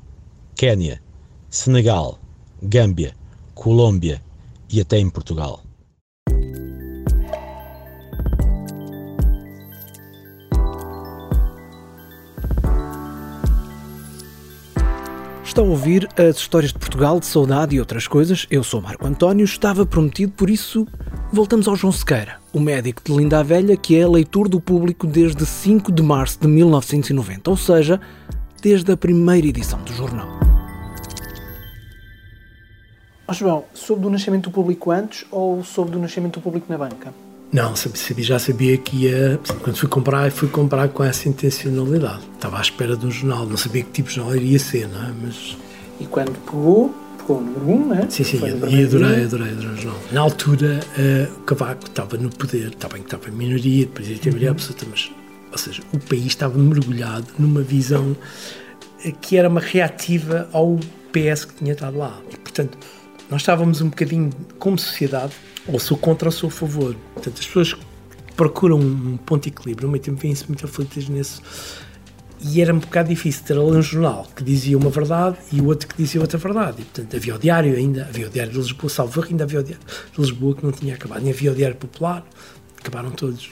Quênia, 0.55 1.01
Senegal, 1.49 2.19
Gâmbia, 2.61 3.15
Colômbia 3.55 4.23
e 4.71 4.79
até 4.79 4.99
em 4.99 5.09
Portugal. 5.09 5.63
Está 15.43 15.61
a 15.61 15.65
ouvir 15.65 16.07
as 16.17 16.37
histórias 16.37 16.73
de 16.73 16.79
Portugal, 16.79 17.19
de 17.19 17.27
saudade 17.27 17.75
e 17.75 17.79
outras 17.79 18.07
coisas. 18.07 18.47
Eu 18.49 18.63
sou 18.63 18.81
Marco 18.81 19.05
António, 19.05 19.45
estava 19.45 19.85
prometido, 19.85 20.31
por 20.31 20.49
isso 20.49 20.87
voltamos 21.33 21.67
ao 21.67 21.75
João 21.75 21.91
Sequeira, 21.91 22.37
o 22.53 22.59
médico 22.59 23.01
de 23.03 23.11
Linda 23.11 23.39
a 23.39 23.43
Velha 23.43 23.75
que 23.75 23.97
é 23.97 24.07
leitor 24.07 24.47
do 24.47 24.61
público 24.61 25.07
desde 25.07 25.43
5 25.45 25.91
de 25.91 26.03
março 26.03 26.39
de 26.39 26.47
1990, 26.47 27.49
ou 27.49 27.57
seja, 27.57 27.99
desde 28.61 28.91
a 28.91 28.95
primeira 28.95 29.47
edição 29.47 29.81
do 29.81 29.91
jornal. 29.91 30.27
Oh, 33.27 33.33
João, 33.33 33.65
soube 33.73 34.03
do 34.03 34.11
nascimento 34.11 34.43
do 34.43 34.51
público 34.51 34.91
antes 34.91 35.25
ou 35.31 35.63
soube 35.63 35.89
do 35.89 35.97
nascimento 35.97 36.35
do 36.35 36.43
público 36.43 36.67
na 36.69 36.77
banca? 36.77 37.11
Não, 37.51 37.75
sabia, 37.75 38.23
já 38.23 38.37
sabia 38.37 38.77
que 38.77 39.05
ia. 39.05 39.39
Quando 39.63 39.75
fui 39.75 39.89
comprar, 39.89 40.31
fui 40.31 40.47
comprar 40.47 40.89
com 40.89 41.03
essa 41.03 41.29
intencionalidade. 41.29 42.21
Estava 42.35 42.59
à 42.59 42.61
espera 42.61 42.95
de 42.95 43.07
um 43.07 43.11
jornal, 43.11 43.45
não 43.45 43.57
sabia 43.57 43.83
que 43.83 43.91
tipo 43.91 44.09
de 44.09 44.15
jornal 44.15 44.35
iria 44.35 44.59
ser, 44.59 44.87
não 44.87 45.01
é? 45.03 45.11
Mas. 45.21 45.57
E 45.99 46.05
quando 46.05 46.33
pegou, 46.45 46.93
o 47.31 47.41
número 47.41 47.65
1, 47.65 47.73
um, 47.73 47.87
não 47.87 47.95
é? 47.95 48.09
Sim, 48.09 48.23
sim, 48.23 48.37
e 48.37 48.51
adorei, 48.51 48.83
adorei, 48.83 49.23
adorei 49.23 49.53
o 49.53 49.77
jornal. 49.77 49.99
Na 50.11 50.21
altura, 50.21 50.79
uh, 50.97 51.39
o 51.39 51.43
Cavaco 51.43 51.85
estava 51.85 52.17
no 52.17 52.29
poder, 52.29 52.67
estava 52.67 52.97
em, 52.97 53.01
estava 53.01 53.29
em 53.29 53.31
minoria, 53.31 53.85
depois 53.85 54.07
ter 54.19 54.29
maioria 54.29 54.49
uhum. 54.49 54.55
absoluta, 54.55 54.85
mas. 54.89 55.11
Ou 55.51 55.57
seja, 55.57 55.83
o 55.93 55.99
país 55.99 56.25
estava 56.25 56.57
mergulhado 56.57 57.27
numa 57.37 57.61
visão 57.61 58.17
que 59.21 59.37
era 59.37 59.49
uma 59.49 59.59
reativa 59.59 60.47
ao 60.51 60.79
PS 61.11 61.45
que 61.45 61.53
tinha 61.55 61.73
estado 61.73 61.97
lá. 61.97 62.19
E, 62.31 62.37
portanto, 62.37 62.77
nós 63.29 63.41
estávamos 63.41 63.81
um 63.81 63.89
bocadinho, 63.89 64.29
como 64.57 64.77
sociedade, 64.77 65.33
ou 65.67 65.79
sou 65.79 65.97
contra 65.97 66.27
ou 66.27 66.31
sou 66.31 66.47
a 66.47 66.51
favor. 66.51 66.95
Portanto, 67.13 67.39
as 67.39 67.45
pessoas 67.45 67.75
procuram 68.35 68.79
um 68.79 69.17
ponto 69.17 69.43
de 69.43 69.49
equilíbrio, 69.49 69.89
mesmo 69.89 70.03
tempo 70.03 70.21
vêm-se 70.21 70.47
muito 70.47 70.65
aflitas 70.65 71.07
nisso. 71.07 71.41
E 72.45 72.61
era 72.61 72.73
um 72.73 72.79
bocado 72.79 73.09
difícil 73.09 73.43
ter 73.45 73.53
ali 73.53 73.77
um 73.77 73.81
jornal 73.81 74.27
que 74.35 74.43
dizia 74.43 74.77
uma 74.77 74.89
verdade 74.89 75.37
e 75.51 75.61
o 75.61 75.67
outro 75.67 75.87
que 75.87 75.95
dizia 75.95 76.19
outra 76.19 76.37
verdade. 76.37 76.81
E, 76.81 76.85
portanto, 76.85 77.15
havia 77.15 77.35
o 77.35 77.39
diário 77.39 77.75
ainda, 77.75 78.05
havia 78.05 78.27
o 78.27 78.29
diário 78.29 78.51
de 78.51 78.57
Lisboa, 78.57 78.89
salvo 78.89 79.23
ainda 79.23 79.43
havia 79.45 79.59
o 79.61 79.63
diário 79.63 79.85
de 80.13 80.21
Lisboa 80.21 80.55
que 80.55 80.65
não 80.65 80.71
tinha 80.71 80.95
acabado. 80.95 81.25
E 81.25 81.29
havia 81.29 81.51
o 81.51 81.55
diário 81.55 81.75
popular, 81.77 82.25
acabaram 82.79 83.11
todos. 83.11 83.49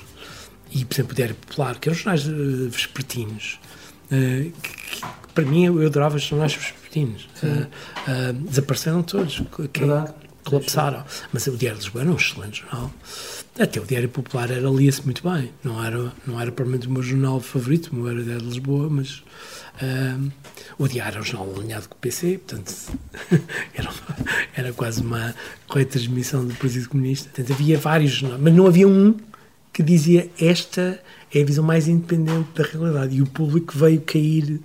E, 0.71 0.83
por 0.83 0.95
exemplo, 0.95 1.13
o 1.13 1.15
diário 1.15 1.35
popular, 1.35 1.79
que 1.79 1.89
eram 1.89 1.97
jornais 1.97 2.27
uh, 2.27 2.69
vespertinos, 2.69 3.59
uh, 4.05 4.51
que, 4.61 4.69
que, 4.69 5.33
para 5.33 5.45
mim 5.45 5.65
eu 5.65 5.85
adorava 5.85 6.17
os 6.17 6.23
jornais 6.23 6.53
vespertinos. 6.53 7.29
Uh, 7.43 8.33
desapareceram 8.33 9.03
todos. 9.03 9.41
Que, 9.55 9.69
colapsaram. 10.43 11.03
Mas 11.31 11.47
o 11.47 11.57
Diário 11.57 11.79
de 11.79 11.85
Lisboa 11.85 12.03
era 12.03 12.11
um 12.11 12.15
excelente 12.15 12.61
jornal. 12.61 12.91
Até 13.59 13.79
o 13.79 13.85
Diário 13.85 14.09
Popular 14.09 14.49
era 14.49 14.69
lia-se 14.69 15.03
muito 15.03 15.27
bem. 15.29 15.51
Não 15.63 15.83
era, 15.83 16.11
não 16.25 16.39
era 16.39 16.51
provavelmente 16.51 16.87
o 16.87 16.91
meu 16.91 17.03
jornal 17.03 17.39
favorito, 17.39 17.87
o 17.87 17.95
meu 17.95 18.09
era 18.09 18.19
o 18.19 18.23
Diário 18.23 18.41
de 18.41 18.47
Lisboa, 18.47 18.89
mas 18.89 19.23
o 20.77 20.87
Diário 20.87 21.15
era 21.15 21.21
um 21.21 21.23
jornal 21.23 21.55
alinhado 21.55 21.89
com 21.89 21.95
o 21.95 21.97
PC, 21.97 22.39
portanto 22.39 22.73
era, 23.73 23.89
uma, 23.89 24.17
era 24.55 24.73
quase 24.73 25.01
uma 25.01 25.35
retransmissão 25.69 26.45
do 26.45 26.53
Partido 26.55 26.89
Comunista. 26.89 27.29
Portanto, 27.29 27.53
havia 27.53 27.77
vários 27.77 28.11
jornais, 28.11 28.41
mas 28.41 28.53
não 28.53 28.67
havia 28.67 28.87
um 28.87 29.15
que 29.73 29.81
dizia 29.81 30.29
esta 30.39 31.01
é 31.33 31.41
a 31.41 31.45
visão 31.45 31.63
mais 31.63 31.87
independente 31.87 32.49
da 32.53 32.63
realidade. 32.63 33.15
E 33.15 33.21
o 33.21 33.25
público 33.25 33.73
veio 33.77 34.01
cair 34.01 34.59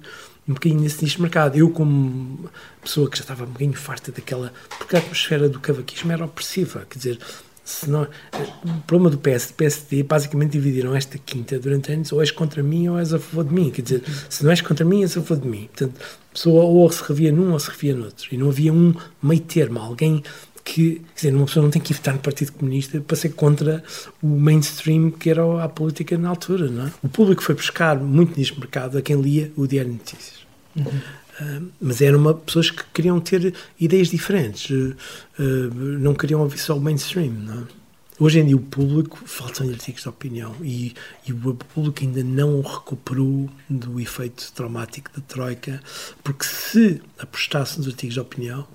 um 0.48 0.54
bocadinho 0.54 0.80
nesse 0.80 1.02
nicho 1.02 1.16
de 1.16 1.22
mercado. 1.22 1.56
Eu, 1.56 1.70
como 1.70 2.50
pessoa 2.82 3.08
que 3.08 3.16
já 3.16 3.22
estava 3.22 3.44
um 3.44 3.48
bocadinho 3.48 3.74
farta 3.74 4.10
daquela. 4.10 4.52
Porque 4.78 4.96
a 4.96 4.98
atmosfera 4.98 5.48
do 5.48 5.60
cavaquismo 5.60 6.10
era 6.12 6.24
opressiva, 6.24 6.86
quer 6.90 6.98
dizer. 6.98 7.18
Se 7.66 7.90
não, 7.90 8.02
o 8.02 8.80
problema 8.86 9.10
do 9.10 9.18
PS, 9.18 9.48
do 9.48 9.54
PSD, 9.54 10.04
basicamente 10.04 10.52
dividiram 10.52 10.94
esta 10.94 11.18
quinta 11.18 11.58
durante 11.58 11.90
anos, 11.90 12.12
ou 12.12 12.20
és 12.20 12.30
contra 12.30 12.62
mim 12.62 12.86
ou 12.86 12.96
és 12.96 13.12
a 13.12 13.18
favor 13.18 13.44
de 13.44 13.52
mim. 13.52 13.70
Quer 13.70 13.82
dizer, 13.82 14.02
se 14.30 14.44
não 14.44 14.52
és 14.52 14.60
contra 14.60 14.84
mim, 14.84 15.02
és 15.02 15.16
a 15.16 15.20
favor 15.20 15.42
de 15.42 15.48
mim. 15.48 15.68
Portanto, 15.74 16.00
a 16.00 16.32
pessoa 16.32 16.62
ou 16.62 16.88
se 16.92 17.02
revia 17.02 17.32
num 17.32 17.52
ou 17.52 17.58
se 17.58 17.68
revia 17.68 17.96
noutro. 17.96 18.28
E 18.30 18.36
não 18.36 18.50
havia 18.50 18.72
um 18.72 18.94
meio 19.20 19.40
termo, 19.40 19.80
alguém 19.80 20.22
que, 20.64 20.94
quer 20.94 21.14
dizer, 21.16 21.34
uma 21.34 21.46
pessoa 21.46 21.64
não 21.64 21.70
tem 21.70 21.82
que 21.82 21.92
ir 21.92 21.96
votar 21.96 22.14
no 22.14 22.20
Partido 22.20 22.52
Comunista 22.52 23.00
para 23.00 23.16
ser 23.16 23.30
contra 23.30 23.82
o 24.22 24.28
mainstream 24.28 25.10
que 25.10 25.28
era 25.28 25.64
a 25.64 25.68
política 25.68 26.16
na 26.16 26.28
altura, 26.28 26.70
não 26.70 26.86
é? 26.86 26.92
O 27.02 27.08
público 27.08 27.42
foi 27.42 27.56
buscar 27.56 27.98
muito 27.98 28.38
neste 28.38 28.58
mercado 28.58 28.96
a 28.96 29.02
quem 29.02 29.20
lia 29.20 29.52
o 29.56 29.66
Diário 29.66 29.90
de 29.90 29.98
Notícias. 29.98 30.46
Uhum. 30.76 31.00
Uh, 31.40 31.70
mas 31.80 32.00
eram 32.00 32.18
uma, 32.18 32.32
pessoas 32.32 32.70
que 32.70 32.82
queriam 32.94 33.20
ter 33.20 33.54
ideias 33.78 34.08
diferentes, 34.08 34.70
uh, 34.70 34.96
uh, 35.38 35.74
não 35.98 36.14
queriam 36.14 36.40
ouvir 36.40 36.58
só 36.58 36.76
o 36.76 36.80
mainstream, 36.80 37.32
não 37.32 37.62
é? 37.62 37.64
Hoje 38.18 38.40
em 38.40 38.46
dia 38.46 38.56
o 38.56 38.60
público 38.60 39.20
faltam 39.26 39.68
artigos 39.68 40.00
de 40.00 40.08
opinião 40.08 40.56
e, 40.62 40.94
e, 41.26 41.32
o 41.34 41.54
público 41.54 42.02
ainda 42.02 42.24
não 42.24 42.62
recuperou 42.62 43.50
do 43.68 44.00
efeito 44.00 44.50
traumático 44.54 45.10
da 45.14 45.20
Troika, 45.20 45.82
porque 46.24 46.46
se 46.46 47.02
apostasse 47.18 47.76
nos 47.76 47.86
artigos 47.88 48.14
de 48.14 48.20
opinião, 48.20 48.66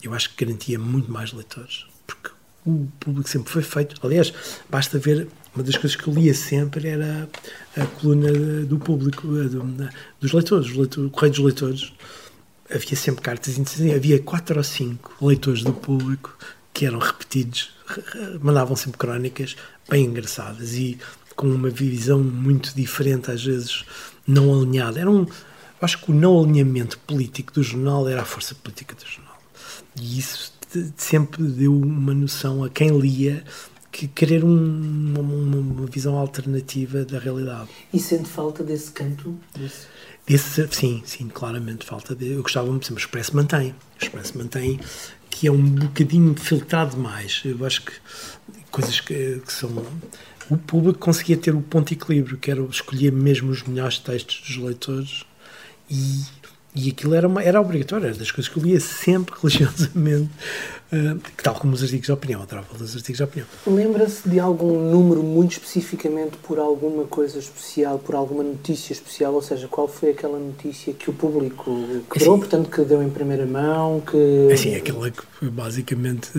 eu 0.00 0.14
acho 0.14 0.32
que 0.32 0.44
garantia 0.44 0.78
muito 0.78 1.10
mais 1.10 1.32
leitores, 1.32 1.86
porque 2.06 2.30
o 2.64 2.86
público 3.00 3.28
sempre 3.28 3.50
foi 3.50 3.62
feito. 3.62 3.96
Aliás, 4.06 4.32
basta 4.70 4.96
ver, 4.96 5.26
uma 5.52 5.64
das 5.64 5.76
coisas 5.76 5.96
que 5.96 6.06
eu 6.06 6.14
lia 6.14 6.32
sempre 6.32 6.86
era 6.86 7.28
a 7.76 7.86
coluna 7.86 8.32
do 8.64 8.78
público, 8.78 9.26
do, 9.26 9.90
dos 10.20 10.32
leitores, 10.32 10.96
o 10.96 11.10
correio 11.10 11.32
dos 11.32 11.44
leitores. 11.44 11.92
Havia 12.68 12.96
sempre 12.96 13.22
cartas, 13.22 13.56
havia 13.94 14.20
quatro 14.20 14.56
ou 14.56 14.64
cinco 14.64 15.14
leitores 15.24 15.62
do 15.62 15.72
público 15.72 16.36
que 16.72 16.84
eram 16.84 16.98
repetidos, 16.98 17.70
mandavam 18.40 18.74
sempre 18.74 18.98
crónicas 18.98 19.56
bem 19.88 20.04
engraçadas 20.06 20.74
e 20.74 20.98
com 21.36 21.46
uma 21.46 21.70
visão 21.70 22.18
muito 22.18 22.74
diferente, 22.74 23.30
às 23.30 23.44
vezes 23.44 23.84
não 24.26 24.52
alinhada. 24.52 24.98
Era 24.98 25.10
um, 25.10 25.26
acho 25.80 26.02
que 26.02 26.10
o 26.10 26.14
não 26.14 26.42
alinhamento 26.42 26.98
político 27.00 27.52
do 27.52 27.62
jornal 27.62 28.08
era 28.08 28.22
a 28.22 28.24
força 28.24 28.54
política 28.54 28.94
do 28.94 29.06
jornal. 29.06 29.38
E 30.00 30.18
isso 30.18 30.52
sempre 30.96 31.42
deu 31.44 31.78
uma 31.78 32.12
noção 32.14 32.64
a 32.64 32.70
quem 32.70 32.98
lia 32.98 33.44
que 33.96 34.08
querer 34.08 34.44
um, 34.44 35.14
uma, 35.18 35.56
uma, 35.56 35.86
visão 35.86 36.18
alternativa 36.18 37.02
da 37.02 37.18
realidade. 37.18 37.70
E 37.94 37.98
sente 37.98 38.28
falta 38.28 38.62
desse 38.62 38.90
canto? 38.90 39.34
Desse... 39.58 39.86
Desse, 40.26 40.68
sim, 40.70 41.02
sim, 41.06 41.28
claramente 41.28 41.86
falta. 41.86 42.14
De, 42.14 42.32
eu 42.32 42.42
gostava 42.42 42.66
muito, 42.66 42.92
mas 42.92 43.02
o 43.02 43.06
Expresso 43.06 43.34
mantém. 43.34 43.70
O 43.70 44.04
Expresso 44.04 44.36
mantém 44.36 44.78
que 45.30 45.46
é 45.46 45.50
um 45.52 45.62
bocadinho 45.62 46.34
filtrado 46.38 46.94
demais. 46.96 47.40
Eu 47.42 47.64
acho 47.64 47.82
que 47.82 47.92
coisas 48.70 49.00
que, 49.00 49.40
que 49.46 49.52
são. 49.52 49.70
O 50.50 50.58
público 50.58 50.98
conseguia 50.98 51.38
ter 51.38 51.54
o 51.54 51.62
ponto 51.62 51.88
de 51.88 51.94
equilíbrio, 51.94 52.36
que 52.36 52.50
era 52.50 52.60
escolher 52.64 53.12
mesmo 53.12 53.50
os 53.50 53.62
melhores 53.62 53.98
textos 53.98 54.42
dos 54.46 54.58
leitores 54.58 55.24
e 55.90 56.22
e 56.76 56.90
aquilo 56.90 57.14
era, 57.14 57.26
uma, 57.26 57.42
era 57.42 57.58
obrigatório, 57.58 58.06
era 58.06 58.14
das 58.14 58.30
coisas 58.30 58.52
que 58.52 58.58
eu 58.58 58.62
lia 58.62 58.78
sempre 58.78 59.34
religiosamente, 59.42 60.30
uh, 60.92 61.20
tal 61.42 61.54
como 61.54 61.72
os 61.72 61.82
artigos 61.82 62.06
de 62.06 62.12
opinião, 62.12 62.42
adorava 62.42 62.66
os 62.74 62.94
artigos 62.94 63.16
de 63.16 63.22
opinião. 63.22 63.48
Lembra-se 63.66 64.28
de 64.28 64.38
algum 64.38 64.90
número 64.90 65.22
muito 65.22 65.52
especificamente 65.52 66.36
por 66.38 66.58
alguma 66.58 67.04
coisa 67.04 67.38
especial, 67.38 67.98
por 67.98 68.14
alguma 68.14 68.42
notícia 68.42 68.92
especial? 68.92 69.32
Ou 69.32 69.42
seja, 69.42 69.66
qual 69.68 69.88
foi 69.88 70.10
aquela 70.10 70.38
notícia 70.38 70.92
que 70.92 71.08
o 71.08 71.14
público 71.14 71.64
quebrou, 72.10 72.34
assim, 72.34 72.40
portanto, 72.40 72.70
que 72.70 72.82
deu 72.82 73.02
em 73.02 73.08
primeira 73.08 73.46
mão? 73.46 74.00
Que... 74.00 74.52
Assim, 74.52 74.74
aquela 74.74 75.10
que 75.10 75.24
basicamente 75.42 76.30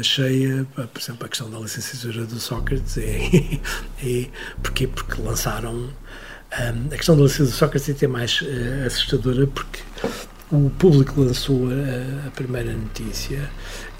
achei, 0.00 0.64
por 0.74 1.00
exemplo, 1.00 1.26
a 1.26 1.28
questão 1.28 1.48
da 1.48 1.58
licenciatura 1.60 2.26
do 2.26 2.40
Sócrates 2.40 2.98
é, 2.98 3.60
é 4.02 4.26
porque, 4.60 4.88
porque 4.88 5.22
lançaram 5.22 5.88
a 6.92 6.96
questão 6.96 7.16
da 7.16 7.22
licença 7.24 7.44
do 7.44 7.50
Sócrates 7.50 8.02
é 8.02 8.06
mais 8.06 8.40
uh, 8.40 8.86
assustadora 8.86 9.46
porque 9.46 9.80
o 10.52 10.70
público 10.70 11.20
lançou 11.20 11.68
a, 11.68 12.28
a 12.28 12.30
primeira 12.30 12.72
notícia 12.72 13.50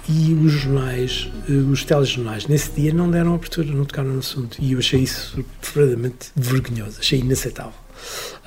e 0.07 0.33
os 0.33 0.51
jornais, 0.51 1.29
uh, 1.49 1.69
os 1.69 1.83
telejornais, 1.83 2.47
nesse 2.47 2.71
dia 2.71 2.93
não 2.93 3.11
deram 3.11 3.35
abertura, 3.35 3.67
não 3.71 3.83
tocaram 3.83 4.11
no 4.11 4.19
assunto. 4.19 4.57
E 4.61 4.71
eu 4.71 4.79
achei 4.79 5.01
isso 5.01 5.43
verdadeiramente 5.61 6.31
vergonhoso, 6.35 6.99
achei 6.99 7.19
inaceitável. 7.19 7.73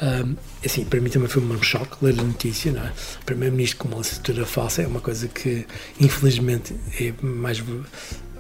Um, 0.01 0.37
assim, 0.65 0.85
para 0.85 1.01
mim 1.01 1.11
também 1.11 1.29
foi 1.29 1.43
um 1.43 1.63
choque 1.63 1.97
ler 2.03 2.19
a 2.19 2.23
notícia, 2.23 2.73
não 2.73 2.83
é? 2.83 2.93
Primeiro-ministro 3.27 3.79
com 3.79 3.89
uma 3.89 3.99
licenciatura 3.99 4.47
falsa 4.47 4.83
é 4.83 4.87
uma 4.87 5.01
coisa 5.01 5.29
que, 5.29 5.67
infelizmente, 6.01 6.75
é 6.99 7.13
mais 7.23 7.63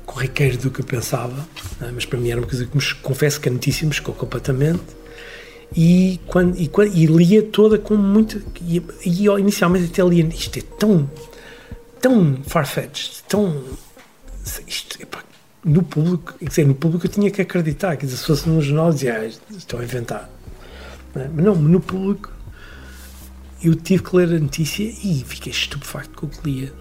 corriqueiro 0.07 0.57
do 0.57 0.71
que 0.71 0.81
eu 0.81 0.85
pensava, 0.85 1.47
é? 1.83 1.91
mas 1.91 2.07
para 2.07 2.19
mim 2.19 2.31
era 2.31 2.41
uma 2.41 2.47
coisa 2.47 2.65
que 2.65 2.77
me, 2.77 2.95
confesso 3.03 3.41
que 3.41 3.49
a 3.49 3.53
notícia 3.53 3.87
me 3.87 3.93
chocou 3.93 4.15
completamente. 4.15 4.98
E, 5.77 6.21
quando, 6.27 6.57
e, 6.57 6.71
e 6.95 7.07
lia 7.07 7.43
toda 7.43 7.79
com 7.79 7.95
muito. 7.95 8.43
E, 8.63 8.83
e 9.05 9.27
inicialmente 9.27 9.91
até 9.93 10.03
lia 10.03 10.25
isto 10.27 10.59
é 10.59 10.63
tão. 10.79 11.11
tão 12.01 12.39
farfetched, 12.47 13.25
tão. 13.29 13.63
Isto, 14.67 14.99
no 15.65 15.83
público, 15.83 16.35
quer 16.39 16.49
dizer, 16.49 16.67
no 16.67 16.75
público 16.75 17.07
eu 17.07 17.11
tinha 17.11 17.31
que 17.31 17.43
acreditar, 17.43 17.97
quer 17.97 18.07
dizer, 18.07 18.19
se 18.19 18.27
fosse 18.27 18.49
num 18.49 18.61
jornal, 18.61 18.93
dizia, 18.93 19.21
ah, 19.21 19.55
estão 19.55 19.81
a 19.81 19.85
inventar. 19.85 20.31
É? 21.15 21.29
Mas 21.35 21.45
não, 21.45 21.55
no 21.55 21.81
público 21.81 22.33
eu 23.63 23.75
tive 23.75 24.05
que 24.05 24.17
ler 24.17 24.29
a 24.29 24.39
notícia 24.39 24.85
e 24.85 25.25
fiquei 25.27 25.51
estupefacto 25.51 26.17
com 26.17 26.27
o 26.27 26.29
que 26.29 26.51
lia. 26.51 26.73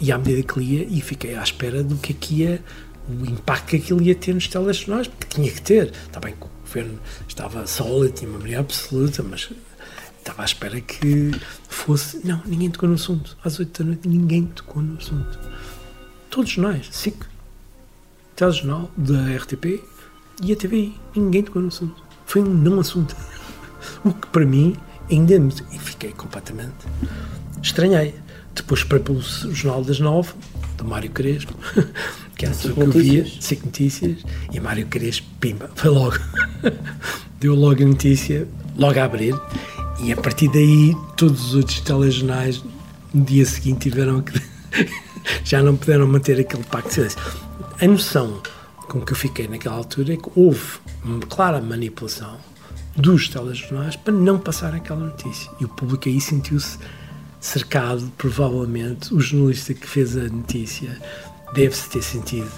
E 0.00 0.10
à 0.10 0.18
medida 0.18 0.42
que 0.42 0.58
lia, 0.58 0.86
e 0.88 1.00
fiquei 1.00 1.36
à 1.36 1.42
espera 1.42 1.82
do 1.82 1.96
que 1.96 2.34
ia, 2.34 2.60
o 3.08 3.24
impacto 3.26 3.66
que 3.66 3.76
aquilo 3.76 4.02
ia 4.02 4.14
ter 4.14 4.34
nos 4.34 4.48
telejornais, 4.48 5.06
porque 5.06 5.26
tinha 5.36 5.50
que 5.50 5.60
ter. 5.60 5.92
Está 6.06 6.18
bem 6.18 6.34
governo 6.72 6.98
estava 7.28 7.66
sólido, 7.66 8.14
tinha 8.14 8.30
uma 8.30 8.38
maioria 8.38 8.60
absoluta, 8.60 9.22
mas 9.22 9.50
estava 10.18 10.42
à 10.42 10.44
espera 10.44 10.80
que 10.80 11.30
fosse. 11.68 12.26
Não, 12.26 12.40
ninguém 12.46 12.70
tocou 12.70 12.88
no 12.88 12.94
assunto. 12.94 13.36
Às 13.44 13.58
oito 13.58 13.82
da 13.82 13.90
noite, 13.90 14.08
ninguém 14.08 14.46
tocou 14.46 14.82
no 14.82 14.96
assunto. 14.96 15.38
Todos 16.30 16.50
os 16.50 16.56
jornais, 16.56 16.88
SIC, 16.90 17.16
telejornal 18.34 18.90
da 18.96 19.36
RTP 19.36 19.82
e 20.42 20.52
a 20.52 20.56
TVI, 20.56 20.98
ninguém 21.14 21.42
tocou 21.42 21.60
no 21.60 21.68
assunto. 21.68 22.02
Foi 22.24 22.42
um 22.42 22.52
não 22.52 22.80
assunto. 22.80 23.14
O 24.04 24.12
que 24.14 24.28
para 24.28 24.46
mim 24.46 24.76
ainda 25.10 25.36
me. 25.40 25.52
E 25.72 25.78
fiquei 25.78 26.12
completamente. 26.12 26.86
Estranhei. 27.60 28.14
Depois 28.54 28.84
para 28.84 29.00
pelo 29.00 29.20
Jornal 29.20 29.82
das 29.82 29.98
Nove, 29.98 30.32
do 30.82 30.88
Mário 30.88 31.10
Crespo, 31.10 31.54
que 32.36 32.44
era 32.44 32.54
o 32.54 32.58
que 32.58 32.80
eu 32.80 32.90
via, 32.90 33.26
cinco 33.40 33.66
notícias, 33.66 34.18
e 34.52 34.60
Mário 34.60 34.86
Crespo, 34.86 35.26
pimba, 35.40 35.70
foi 35.74 35.90
logo. 35.90 36.16
Deu 37.40 37.54
logo 37.54 37.82
a 37.82 37.86
notícia, 37.86 38.46
logo 38.76 38.98
a 38.98 39.04
abrir, 39.04 39.34
e 40.00 40.12
a 40.12 40.16
partir 40.16 40.48
daí 40.48 40.94
todos 41.16 41.46
os 41.46 41.54
outros 41.54 41.80
telejornais 41.80 42.62
no 43.12 43.24
dia 43.24 43.44
seguinte 43.44 43.90
tiveram 43.90 44.20
que. 44.22 44.40
já 45.44 45.62
não 45.62 45.76
puderam 45.76 46.06
manter 46.06 46.40
aquele 46.40 46.64
pacto 46.64 46.88
de 46.88 46.94
silêncio. 46.94 47.20
A 47.80 47.86
noção 47.86 48.40
com 48.88 49.00
que 49.00 49.12
eu 49.12 49.16
fiquei 49.16 49.46
naquela 49.48 49.76
altura 49.76 50.14
é 50.14 50.16
que 50.16 50.30
houve 50.34 50.78
uma 51.04 51.20
clara 51.20 51.60
manipulação 51.60 52.38
dos 52.96 53.28
telejornais 53.28 53.96
para 53.96 54.12
não 54.12 54.38
passar 54.38 54.74
aquela 54.74 55.00
notícia. 55.00 55.50
E 55.60 55.64
o 55.64 55.68
público 55.68 56.08
aí 56.08 56.20
sentiu-se 56.20 56.78
cercado, 57.42 58.10
provavelmente. 58.16 59.12
O 59.12 59.20
jornalista 59.20 59.74
que 59.74 59.86
fez 59.86 60.16
a 60.16 60.28
notícia 60.28 60.96
deve-se 61.52 61.90
ter 61.90 62.02
sentido 62.02 62.50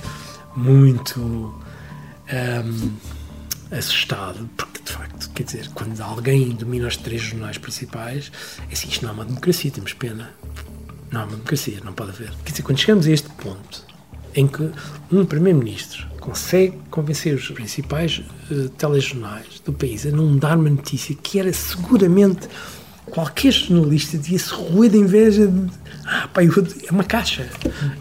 muito 0.54 1.20
um, 1.20 2.92
assustado, 3.76 4.48
porque 4.56 4.82
de 4.84 4.92
facto, 4.92 5.30
quer 5.30 5.42
dizer, 5.42 5.68
quando 5.74 5.98
alguém 6.00 6.50
domina 6.50 6.86
os 6.86 6.96
três 6.98 7.22
jornais 7.22 7.58
principais, 7.58 8.30
é 8.70 8.72
assim, 8.72 8.88
isto 8.88 9.02
não 9.02 9.10
é 9.10 9.14
uma 9.14 9.24
democracia, 9.24 9.70
temos 9.70 9.94
pena. 9.94 10.30
Não 11.10 11.22
é 11.22 11.24
uma 11.24 11.32
democracia, 11.32 11.80
não 11.82 11.92
pode 11.92 12.10
haver. 12.10 12.32
Quer 12.44 12.50
dizer, 12.50 12.62
quando 12.62 12.78
chegamos 12.78 13.06
a 13.06 13.10
este 13.10 13.28
ponto 13.30 13.84
em 14.34 14.46
que 14.46 14.70
um 15.10 15.24
primeiro-ministro 15.24 16.06
consegue 16.20 16.76
convencer 16.90 17.34
os 17.34 17.48
principais 17.50 18.22
uh, 18.50 18.68
telejornais 18.70 19.60
do 19.64 19.72
país 19.72 20.04
a 20.06 20.10
não 20.10 20.36
dar 20.36 20.58
uma 20.58 20.70
notícia 20.70 21.14
que 21.14 21.38
era 21.38 21.52
seguramente 21.52 22.48
qualquer 23.10 23.52
jornalista 23.52 24.16
devia-se 24.16 24.52
roer 24.52 24.90
de 24.90 24.98
inveja 24.98 25.46
de, 25.46 25.70
ah, 26.06 26.28
pá, 26.32 26.42
eu, 26.42 26.52
é 26.86 26.90
uma 26.90 27.04
caixa 27.04 27.48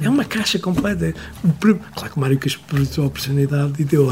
é 0.01 0.09
uma 0.09 0.25
caixa 0.25 0.59
completa 0.59 1.13
claro 1.95 2.11
que 2.11 2.17
o 2.17 2.19
Mário 2.19 2.37
aproveitou 2.37 3.03
a 3.03 3.07
oportunidade 3.07 3.73
e 3.79 3.85
deu 3.85 4.09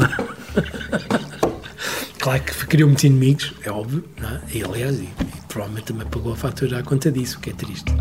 claro 2.18 2.42
que 2.42 2.66
criou 2.66 2.88
muitos 2.88 3.04
inimigos 3.04 3.52
é 3.64 3.70
óbvio, 3.70 4.04
não 4.20 4.28
é? 4.28 4.40
e 4.52 4.62
aliás 4.62 4.98
e, 4.98 5.04
e, 5.04 5.08
provavelmente 5.48 5.86
também 5.86 6.06
pagou 6.06 6.32
a 6.32 6.36
fatura 6.36 6.78
à 6.78 6.82
conta 6.82 7.10
disso, 7.10 7.38
o 7.38 7.40
que 7.40 7.50
é 7.50 7.52
triste 7.52 7.92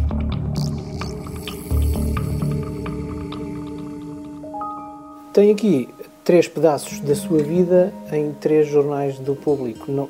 Tem 5.34 5.50
aqui 5.50 5.88
três 6.26 6.46
pedaços 6.46 7.00
da 7.00 7.16
sua 7.16 7.42
vida 7.42 7.94
em 8.12 8.34
três 8.34 8.68
jornais 8.68 9.18
do 9.18 9.34
público. 9.34 9.90
Não, 9.90 10.10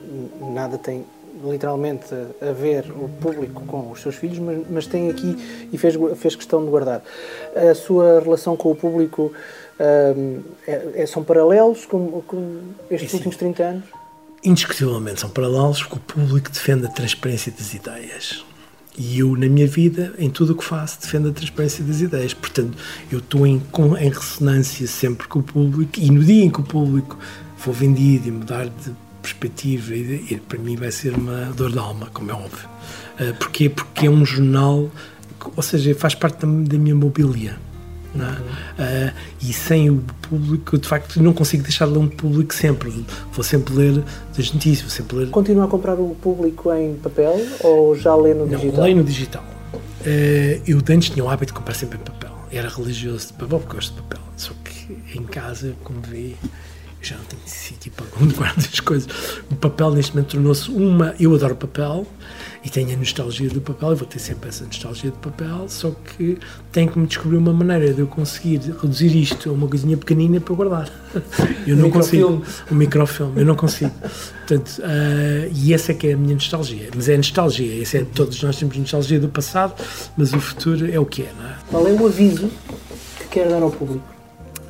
nada 0.51 0.79
tem 0.79 1.05
literalmente 1.43 2.13
a 2.41 2.51
ver 2.51 2.91
o 2.91 3.09
público 3.09 3.65
com 3.65 3.91
os 3.91 4.01
seus 4.01 4.15
filhos, 4.15 4.39
mas, 4.39 4.59
mas 4.69 4.87
tem 4.87 5.09
aqui 5.09 5.37
e 5.71 5.77
fez, 5.77 5.95
fez 6.17 6.35
questão 6.35 6.63
de 6.63 6.69
guardar. 6.69 7.01
A 7.55 7.73
sua 7.75 8.19
relação 8.19 8.55
com 8.55 8.71
o 8.71 8.75
público 8.75 9.31
um, 9.81 10.41
é, 10.67 10.91
é, 10.95 11.05
são 11.05 11.23
paralelos 11.23 11.85
com, 11.85 12.21
com 12.21 12.59
estes 12.89 13.13
últimos 13.13 13.35
30 13.37 13.63
anos? 13.63 13.83
Indiscutivelmente 14.43 15.21
são 15.21 15.29
paralelos, 15.29 15.83
porque 15.83 15.95
o 15.95 15.99
público 15.99 16.51
defende 16.51 16.85
a 16.85 16.89
transparência 16.89 17.51
das 17.51 17.73
ideias. 17.73 18.43
E 18.97 19.19
eu, 19.19 19.35
na 19.37 19.47
minha 19.47 19.67
vida, 19.67 20.13
em 20.17 20.29
tudo 20.29 20.53
o 20.53 20.55
que 20.55 20.63
faço, 20.63 20.99
defendo 20.99 21.29
a 21.29 21.31
transparência 21.31 21.83
das 21.83 22.01
ideias. 22.01 22.33
Portanto, 22.33 22.77
eu 23.11 23.19
estou 23.19 23.47
em, 23.47 23.61
em 23.99 24.09
ressonância 24.09 24.85
sempre 24.87 25.27
com 25.27 25.39
o 25.39 25.43
público 25.43 25.93
e 25.97 26.11
no 26.11 26.23
dia 26.23 26.43
em 26.43 26.49
que 26.49 26.59
o 26.59 26.63
público 26.63 27.17
for 27.55 27.73
vendido 27.73 28.27
e 28.27 28.31
mudar 28.31 28.65
de 28.65 28.91
perspectiva, 29.21 29.95
e, 29.95 30.27
e 30.31 30.35
para 30.37 30.57
mim 30.57 30.75
vai 30.75 30.91
ser 30.91 31.13
uma 31.15 31.45
dor 31.55 31.71
de 31.71 31.79
alma, 31.79 32.07
como 32.13 32.31
é 32.31 32.33
óbvio. 32.33 32.67
Uh, 33.19 33.33
porquê? 33.35 33.69
Porque 33.69 34.07
é 34.07 34.09
um 34.09 34.25
jornal, 34.25 34.89
ou 35.55 35.63
seja, 35.63 35.93
faz 35.95 36.15
parte 36.15 36.45
da, 36.45 36.47
da 36.47 36.77
minha 36.77 36.95
mobília. 36.95 37.57
É? 38.13 38.19
Uh, 38.19 39.13
e 39.41 39.53
sem 39.53 39.89
o 39.89 40.03
público, 40.21 40.77
de 40.77 40.87
facto, 40.87 41.21
não 41.21 41.33
consigo 41.33 41.63
deixar 41.63 41.87
de 41.87 41.93
ler 41.93 41.99
um 41.99 42.09
público 42.09 42.53
sempre. 42.53 43.05
Vou 43.31 43.43
sempre 43.43 43.73
ler 43.73 44.03
as 44.37 44.51
notícias, 44.51 44.81
vou 44.81 44.89
sempre 44.89 45.17
ler. 45.17 45.29
Continua 45.29 45.65
a 45.65 45.67
comprar 45.67 45.93
o 45.93 46.15
público 46.15 46.73
em 46.73 46.95
papel 46.95 47.39
ou 47.61 47.95
já 47.95 48.13
lê 48.15 48.33
no 48.33 48.47
digital? 48.47 48.73
Não, 48.73 48.83
leio 48.83 48.97
no 48.97 49.03
digital. 49.03 49.45
Uh, 49.73 50.61
eu 50.67 50.77
antes 50.89 51.09
tinha 51.09 51.23
o 51.23 51.29
hábito 51.29 51.53
de 51.53 51.59
comprar 51.59 51.73
sempre 51.73 51.97
em 51.99 52.01
papel. 52.01 52.31
Era 52.51 52.67
religioso 52.67 53.27
de 53.27 53.33
papel 53.33 53.59
porque 53.59 53.75
gosto 53.75 53.95
de 53.95 54.01
papel. 54.01 54.21
Só 54.35 54.53
que 54.63 55.17
em 55.17 55.23
casa, 55.23 55.73
como 55.83 56.01
vê, 56.01 56.33
eu 56.33 56.49
já 57.01 57.17
não 57.17 57.23
tenho 57.25 57.41
sítio 57.45 57.91
para 57.91 58.05
onde 58.21 58.33
guardo 58.35 58.59
as 58.59 58.79
coisas. 58.79 59.07
O 59.49 59.55
papel 59.55 59.91
neste 59.91 60.15
momento 60.15 60.31
tornou-se 60.31 60.69
uma. 60.69 61.15
Eu 61.19 61.33
adoro 61.33 61.55
papel 61.55 62.05
e 62.63 62.69
tenho 62.69 62.93
a 62.93 62.95
nostalgia 62.95 63.49
do 63.49 63.59
papel, 63.59 63.89
eu 63.89 63.95
vou 63.95 64.07
ter 64.07 64.19
sempre 64.19 64.49
essa 64.49 64.63
nostalgia 64.65 65.09
do 65.09 65.17
papel, 65.17 65.67
só 65.67 65.91
que 65.91 66.37
tenho 66.71 66.91
que 66.91 66.99
me 66.99 67.07
descobrir 67.07 67.37
uma 67.37 67.51
maneira 67.51 67.91
de 67.91 68.01
eu 68.01 68.07
conseguir 68.07 68.59
reduzir 68.79 69.19
isto 69.19 69.49
a 69.49 69.53
uma 69.53 69.67
coisinha 69.67 69.97
pequenina 69.97 70.39
para 70.39 70.53
guardar. 70.53 70.89
Eu 71.65 71.75
não 71.75 71.89
consigo. 71.89 72.43
O 72.69 72.75
microfilme, 72.75 73.39
eu 73.39 73.45
não 73.45 73.55
consigo. 73.55 73.91
Portanto, 73.91 74.79
uh, 74.79 75.51
e 75.53 75.73
essa 75.73 75.91
é 75.91 75.95
que 75.95 76.07
é 76.07 76.13
a 76.13 76.17
minha 76.17 76.33
nostalgia. 76.33 76.89
Mas 76.95 77.07
é 77.07 77.17
nostalgia, 77.17 77.81
esse 77.81 77.97
é, 77.97 78.03
todos 78.03 78.41
nós 78.41 78.57
temos 78.57 78.75
nostalgia 78.77 79.19
do 79.19 79.29
passado, 79.29 79.73
mas 80.17 80.33
o 80.33 80.39
futuro 80.39 80.91
é 80.91 80.99
o 80.99 81.05
que 81.05 81.23
é, 81.23 81.31
não 81.37 81.45
é? 81.45 81.55
Qual 81.69 81.87
é 81.87 81.91
o 81.91 82.07
aviso 82.07 82.49
que 83.19 83.27
quer 83.27 83.49
dar 83.49 83.61
ao 83.61 83.69
público? 83.69 84.20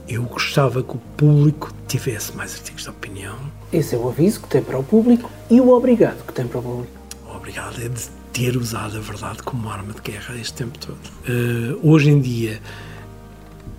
Eu 0.08 0.24
gostava 0.24 0.84
que 0.84 0.92
o 0.92 1.02
público 1.16 1.74
tivesse 1.88 2.36
mais 2.36 2.56
artigos 2.56 2.84
de 2.84 2.90
opinião. 2.90 3.38
Esse 3.72 3.96
é 3.96 3.98
o 3.98 4.10
aviso 4.10 4.42
que 4.42 4.48
tem 4.48 4.62
para 4.62 4.78
o 4.78 4.84
público 4.84 5.30
e 5.50 5.62
o 5.62 5.70
obrigado 5.70 6.26
que 6.26 6.34
tem 6.34 6.48
para 6.48 6.60
o 6.60 6.64
público 6.64 7.02
obrigado 7.42 7.82
é 7.82 7.90
de 7.90 8.08
ter 8.32 8.56
usado 8.56 8.98
a 8.98 9.02
verdade 9.02 9.42
como 9.44 9.68
arma 9.68 9.94
de 9.94 10.02
guerra 10.02 10.36
este 10.38 10.54
tempo 10.54 10.78
todo. 10.78 11.00
Uh, 11.28 11.92
hoje 11.92 12.12
em 12.12 12.22
dia 12.22 12.62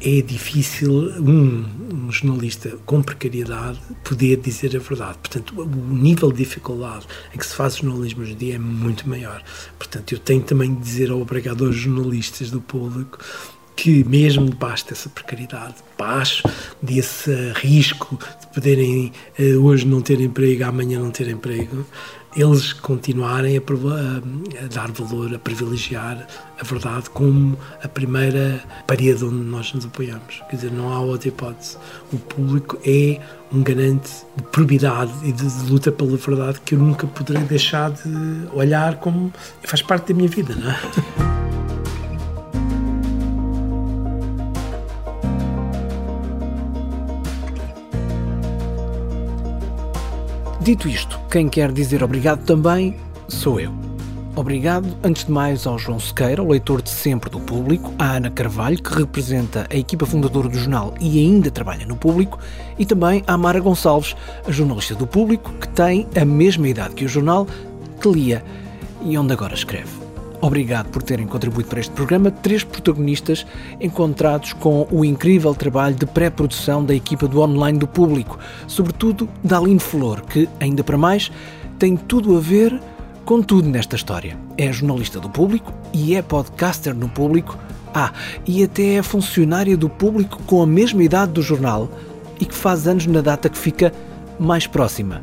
é 0.04 0.20
difícil 0.20 0.92
um, 0.92 1.64
um, 1.92 2.10
jornalista 2.10 2.76
com 2.84 3.00
precariedade 3.00 3.78
poder 4.02 4.38
dizer 4.38 4.74
a 4.74 4.80
verdade. 4.80 5.16
Portanto, 5.18 5.54
o 5.62 5.94
nível 5.94 6.32
de 6.32 6.38
dificuldade 6.38 7.06
em 7.32 7.38
que 7.38 7.46
se 7.46 7.54
faz 7.54 7.76
jornalismo 7.76 8.22
hoje 8.22 8.32
em 8.32 8.36
dia 8.36 8.54
é 8.56 8.58
muito 8.58 9.08
maior. 9.08 9.42
Portanto, 9.78 10.12
eu 10.12 10.18
tenho 10.18 10.42
também 10.42 10.74
de 10.74 10.80
dizer 10.80 11.10
ao 11.12 11.20
obrigado 11.20 11.64
aos 11.64 11.76
jornalistas 11.76 12.50
do 12.50 12.60
público 12.60 13.18
que 13.76 14.04
mesmo 14.04 14.48
debaixo 14.48 14.88
dessa 14.88 15.08
precariedade, 15.08 15.74
debaixo 15.90 16.42
desse 16.80 17.30
risco 17.54 18.18
de 18.40 18.46
poderem 18.48 19.12
uh, 19.38 19.64
hoje 19.64 19.86
não 19.86 20.00
ter 20.00 20.20
emprego, 20.20 20.64
amanhã 20.64 20.98
não 20.98 21.10
ter 21.10 21.28
emprego, 21.28 21.86
eles 22.34 22.72
continuarem 22.72 23.56
a, 23.56 23.60
a, 23.60 24.64
a, 24.64 24.68
dar 24.68 24.90
valor, 24.90 25.34
a 25.34 25.38
privilegiar 25.38 26.26
a 26.58 26.64
verdade 26.64 27.10
como 27.10 27.58
a 27.82 27.88
primeira 27.88 28.62
parede 28.86 29.24
onde 29.24 29.34
nós 29.44 29.72
nos 29.74 29.84
apoiamos. 29.84 30.42
Quer 30.48 30.56
dizer, 30.56 30.72
não 30.72 30.92
há 30.92 31.00
outra 31.00 31.28
hipótese. 31.28 31.76
O 32.12 32.18
público 32.18 32.78
é 32.86 33.20
um 33.52 33.62
garante 33.62 34.10
de 34.36 34.42
probidade 34.44 35.12
e 35.24 35.32
de, 35.32 35.46
de 35.46 35.70
luta 35.70 35.92
pela 35.92 36.16
verdade 36.16 36.60
que 36.64 36.74
eu 36.74 36.78
nunca 36.78 37.06
poderei 37.06 37.42
deixar 37.44 37.90
de 37.90 38.08
olhar 38.52 38.96
como 38.96 39.32
faz 39.62 39.82
parte 39.82 40.12
da 40.12 40.14
minha 40.14 40.28
vida, 40.28 40.54
não 40.54 40.70
é? 40.70 40.78
Dito 50.62 50.88
isto, 50.88 51.18
quem 51.28 51.48
quer 51.48 51.72
dizer 51.72 52.04
obrigado 52.04 52.44
também 52.44 52.96
sou 53.26 53.58
eu. 53.58 53.72
Obrigado, 54.36 54.86
antes 55.02 55.24
de 55.24 55.32
mais, 55.32 55.66
ao 55.66 55.76
João 55.76 55.98
Sequeira, 55.98 56.40
o 56.40 56.48
leitor 56.48 56.80
de 56.80 56.88
sempre 56.88 57.28
do 57.28 57.40
Público, 57.40 57.92
à 57.98 58.12
Ana 58.12 58.30
Carvalho, 58.30 58.80
que 58.80 58.94
representa 58.94 59.66
a 59.68 59.74
equipa 59.74 60.06
fundadora 60.06 60.48
do 60.48 60.56
jornal 60.56 60.94
e 61.00 61.18
ainda 61.18 61.50
trabalha 61.50 61.84
no 61.84 61.96
Público, 61.96 62.38
e 62.78 62.86
também 62.86 63.24
à 63.26 63.36
Mara 63.36 63.58
Gonçalves, 63.58 64.14
a 64.46 64.52
jornalista 64.52 64.94
do 64.94 65.04
Público, 65.04 65.52
que 65.54 65.68
tem 65.68 66.06
a 66.14 66.24
mesma 66.24 66.68
idade 66.68 66.94
que 66.94 67.04
o 67.04 67.08
jornal, 67.08 67.44
que 68.00 68.08
lia 68.08 68.44
e 69.04 69.18
onde 69.18 69.32
agora 69.32 69.54
escreve. 69.54 70.01
Obrigado 70.42 70.88
por 70.88 71.04
terem 71.04 71.24
contribuído 71.24 71.68
para 71.68 71.78
este 71.78 71.92
programa 71.92 72.28
três 72.28 72.64
protagonistas 72.64 73.46
encontrados 73.80 74.52
com 74.52 74.88
o 74.90 75.04
incrível 75.04 75.54
trabalho 75.54 75.94
de 75.94 76.04
pré-produção 76.04 76.84
da 76.84 76.92
equipa 76.92 77.28
do 77.28 77.40
online 77.40 77.78
do 77.78 77.86
público, 77.86 78.40
sobretudo 78.66 79.28
da 79.44 79.58
Aline 79.58 79.78
Flor, 79.78 80.20
que, 80.22 80.48
ainda 80.58 80.82
para 80.82 80.98
mais, 80.98 81.30
tem 81.78 81.96
tudo 81.96 82.36
a 82.36 82.40
ver 82.40 82.76
com 83.24 83.40
tudo 83.40 83.68
nesta 83.68 83.94
história. 83.94 84.36
É 84.58 84.72
jornalista 84.72 85.20
do 85.20 85.30
público 85.30 85.72
e 85.92 86.16
é 86.16 86.22
podcaster 86.22 86.92
no 86.92 87.08
público. 87.08 87.56
Ah, 87.94 88.12
e 88.44 88.64
até 88.64 88.94
é 88.94 89.02
funcionária 89.02 89.76
do 89.76 89.88
público 89.88 90.42
com 90.42 90.60
a 90.60 90.66
mesma 90.66 91.04
idade 91.04 91.30
do 91.30 91.42
jornal 91.42 91.88
e 92.40 92.44
que 92.44 92.54
faz 92.54 92.88
anos 92.88 93.06
na 93.06 93.20
data 93.20 93.48
que 93.48 93.56
fica 93.56 93.92
mais 94.40 94.66
próxima 94.66 95.22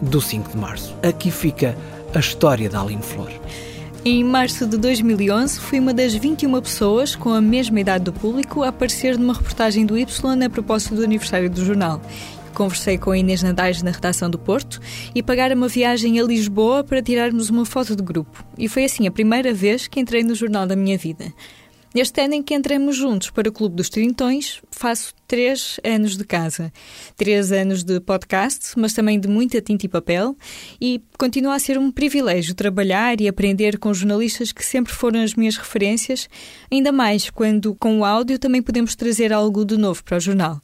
do 0.00 0.20
5 0.20 0.50
de 0.50 0.56
março. 0.56 0.94
Aqui 1.02 1.28
fica 1.28 1.76
a 2.14 2.20
história 2.20 2.70
da 2.70 2.80
Aline 2.80 3.02
Flor. 3.02 3.32
Em 4.02 4.24
março 4.24 4.66
de 4.66 4.78
2011, 4.78 5.60
fui 5.60 5.78
uma 5.78 5.92
das 5.92 6.14
21 6.14 6.58
pessoas 6.62 7.14
com 7.14 7.28
a 7.28 7.40
mesma 7.40 7.80
idade 7.80 8.04
do 8.04 8.12
público 8.14 8.62
a 8.62 8.68
aparecer 8.68 9.18
numa 9.18 9.34
reportagem 9.34 9.84
do 9.84 9.98
Y 9.98 10.42
a 10.42 10.48
propósito 10.48 10.94
do 10.94 11.04
aniversário 11.04 11.50
do 11.50 11.62
jornal. 11.62 12.00
Conversei 12.54 12.96
com 12.96 13.10
a 13.10 13.18
Inês 13.18 13.42
Nadais 13.42 13.82
na 13.82 13.90
redação 13.90 14.30
do 14.30 14.38
Porto 14.38 14.80
e 15.14 15.22
pagaram 15.22 15.54
uma 15.54 15.68
viagem 15.68 16.18
a 16.18 16.22
Lisboa 16.22 16.82
para 16.82 17.02
tirarmos 17.02 17.50
uma 17.50 17.66
foto 17.66 17.94
de 17.94 18.02
grupo. 18.02 18.42
E 18.56 18.68
foi 18.68 18.86
assim 18.86 19.06
a 19.06 19.10
primeira 19.10 19.52
vez 19.52 19.86
que 19.86 20.00
entrei 20.00 20.24
no 20.24 20.34
jornal 20.34 20.66
da 20.66 20.74
minha 20.74 20.96
vida. 20.96 21.30
Neste 21.92 22.20
ano 22.20 22.34
em 22.34 22.42
que 22.42 22.54
entramos 22.54 22.94
juntos 22.96 23.30
para 23.30 23.48
o 23.48 23.52
Clube 23.52 23.74
dos 23.74 23.88
Trintões, 23.88 24.62
faço 24.70 25.12
três 25.26 25.80
anos 25.82 26.16
de 26.16 26.22
casa. 26.24 26.72
Três 27.16 27.50
anos 27.50 27.82
de 27.82 27.98
podcast, 27.98 28.78
mas 28.78 28.92
também 28.92 29.18
de 29.18 29.26
muita 29.26 29.60
tinta 29.60 29.86
e 29.86 29.88
papel. 29.88 30.36
E 30.80 31.02
continua 31.18 31.56
a 31.56 31.58
ser 31.58 31.78
um 31.78 31.90
privilégio 31.90 32.54
trabalhar 32.54 33.20
e 33.20 33.26
aprender 33.26 33.76
com 33.76 33.92
jornalistas 33.92 34.52
que 34.52 34.64
sempre 34.64 34.92
foram 34.92 35.20
as 35.20 35.34
minhas 35.34 35.56
referências, 35.56 36.28
ainda 36.70 36.92
mais 36.92 37.28
quando, 37.28 37.74
com 37.74 37.98
o 37.98 38.04
áudio, 38.04 38.38
também 38.38 38.62
podemos 38.62 38.94
trazer 38.94 39.32
algo 39.32 39.64
de 39.64 39.76
novo 39.76 40.04
para 40.04 40.18
o 40.18 40.20
jornal. 40.20 40.62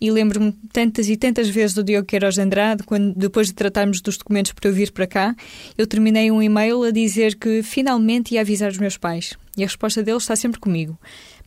E 0.00 0.10
lembro-me 0.10 0.52
tantas 0.72 1.08
e 1.08 1.16
tantas 1.16 1.48
vezes 1.48 1.74
do 1.74 1.82
Diogo 1.82 2.06
Queiroz 2.06 2.34
de 2.34 2.40
Andrade, 2.40 2.82
quando 2.82 3.14
depois 3.14 3.48
de 3.48 3.54
tratarmos 3.54 4.00
dos 4.00 4.16
documentos 4.16 4.52
para 4.52 4.68
eu 4.68 4.74
vir 4.74 4.92
para 4.92 5.06
cá, 5.06 5.34
eu 5.76 5.86
terminei 5.86 6.30
um 6.30 6.42
e-mail 6.42 6.82
a 6.82 6.90
dizer 6.90 7.36
que 7.36 7.62
finalmente 7.62 8.34
ia 8.34 8.40
avisar 8.40 8.70
os 8.70 8.78
meus 8.78 8.96
pais. 8.96 9.34
E 9.56 9.62
a 9.62 9.66
resposta 9.66 10.02
deles 10.02 10.22
está 10.22 10.36
sempre 10.36 10.60
comigo. 10.60 10.98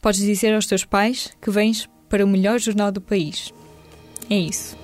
Podes 0.02 0.22
dizer 0.22 0.54
aos 0.54 0.66
teus 0.66 0.84
pais 0.84 1.30
que 1.42 1.52
vens 1.52 1.88
para 2.08 2.26
o 2.26 2.28
melhor 2.28 2.60
jornal 2.60 2.92
do 2.92 3.02
país. 3.02 3.54
É 4.30 4.38
isso. 4.38 4.78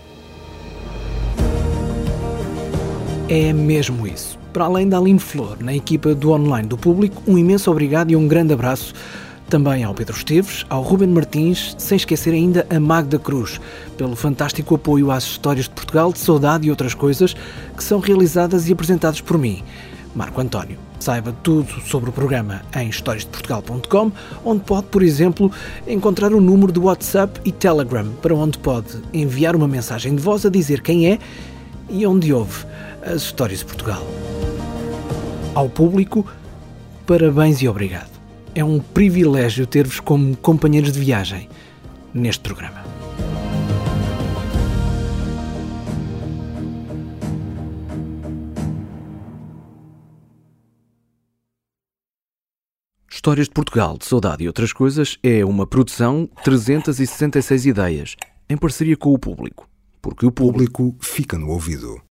É 3.28 3.52
mesmo 3.52 4.06
isso. 4.06 4.38
Para 4.54 4.66
além 4.66 4.88
da 4.88 4.98
Aline 4.98 5.20
Flor, 5.20 5.58
na 5.62 5.76
equipa 5.76 6.14
do 6.14 6.32
online 6.32 6.68
do 6.68 6.78
público, 6.78 7.22
um 7.28 7.38
imenso 7.38 7.72
obrigado 7.72 8.12
e 8.12 8.16
um 8.16 8.28
grande 8.28 8.54
abraço 8.54 8.94
também 9.50 9.84
ao 9.84 9.94
Pedro 9.94 10.16
Esteves, 10.16 10.66
ao 10.70 10.82
Ruben 10.82 11.10
Martins, 11.10 11.76
sem 11.78 11.96
esquecer 11.96 12.34
ainda 12.34 12.66
a 12.70 12.80
Magda 12.80 13.20
Cruz, 13.20 13.60
pelo 13.98 14.16
fantástico 14.16 14.76
apoio 14.76 15.12
às 15.12 15.24
histórias 15.24 15.66
de 15.66 15.72
Portugal, 15.72 16.12
de 16.12 16.20
saudade 16.20 16.68
e 16.68 16.70
outras 16.70 16.94
coisas 16.94 17.36
que 17.76 17.84
são 17.84 18.00
realizadas 18.00 18.68
e 18.68 18.74
apresentadas 18.74 19.22
por 19.22 19.38
mim, 19.38 19.64
Marco 20.16 20.42
António. 20.42 20.78
Saiba 21.00 21.36
tudo 21.44 21.68
sobre 21.82 22.10
o 22.10 22.14
programa 22.14 22.62
em 22.76 22.90
historiasdeportugal.com, 22.90 24.12
onde 24.44 24.64
pode, 24.64 24.88
por 24.88 25.04
exemplo, 25.04 25.52
encontrar 25.86 26.34
o 26.34 26.42
número 26.42 26.72
do 26.72 26.84
WhatsApp 26.84 27.40
e 27.46 27.52
Telegram, 27.52 28.10
para 28.22 28.34
onde 28.34 28.58
pode 28.58 29.02
enviar 29.14 29.56
uma 29.56 29.68
mensagem 29.68 30.16
de 30.16 30.22
voz 30.22 30.46
a 30.46 30.50
dizer 30.50 30.82
quem 30.82 31.12
é 31.12 31.20
e 31.90 32.08
onde 32.08 32.34
ouve 32.34 32.66
as 33.06 33.24
histórias 33.24 33.60
de 33.60 33.66
Portugal. 33.66 34.02
Ao 35.54 35.70
público, 35.70 36.26
parabéns 37.06 37.62
e 37.62 37.68
obrigado. 37.68 38.15
É 38.58 38.64
um 38.64 38.80
privilégio 38.80 39.68
ter-vos 39.68 40.00
como 40.00 40.38
companheiros 40.38 40.94
de 40.94 41.00
viagem 41.00 41.50
neste 42.14 42.42
programa. 42.42 42.82
Histórias 53.12 53.48
de 53.48 53.54
Portugal, 53.54 53.98
de 53.98 54.06
Saudade 54.06 54.46
e 54.46 54.48
outras 54.48 54.72
coisas 54.72 55.18
é 55.22 55.44
uma 55.44 55.68
produção 55.68 56.30
366 56.46 57.66
ideias, 57.66 58.16
em 58.50 58.56
parceria 58.56 58.96
com 58.96 59.14
o 59.14 59.20
público. 59.20 59.68
Porque 60.02 60.26
o 60.26 60.32
público 60.32 60.96
fica 61.02 61.38
no 61.38 61.50
ouvido. 61.50 62.05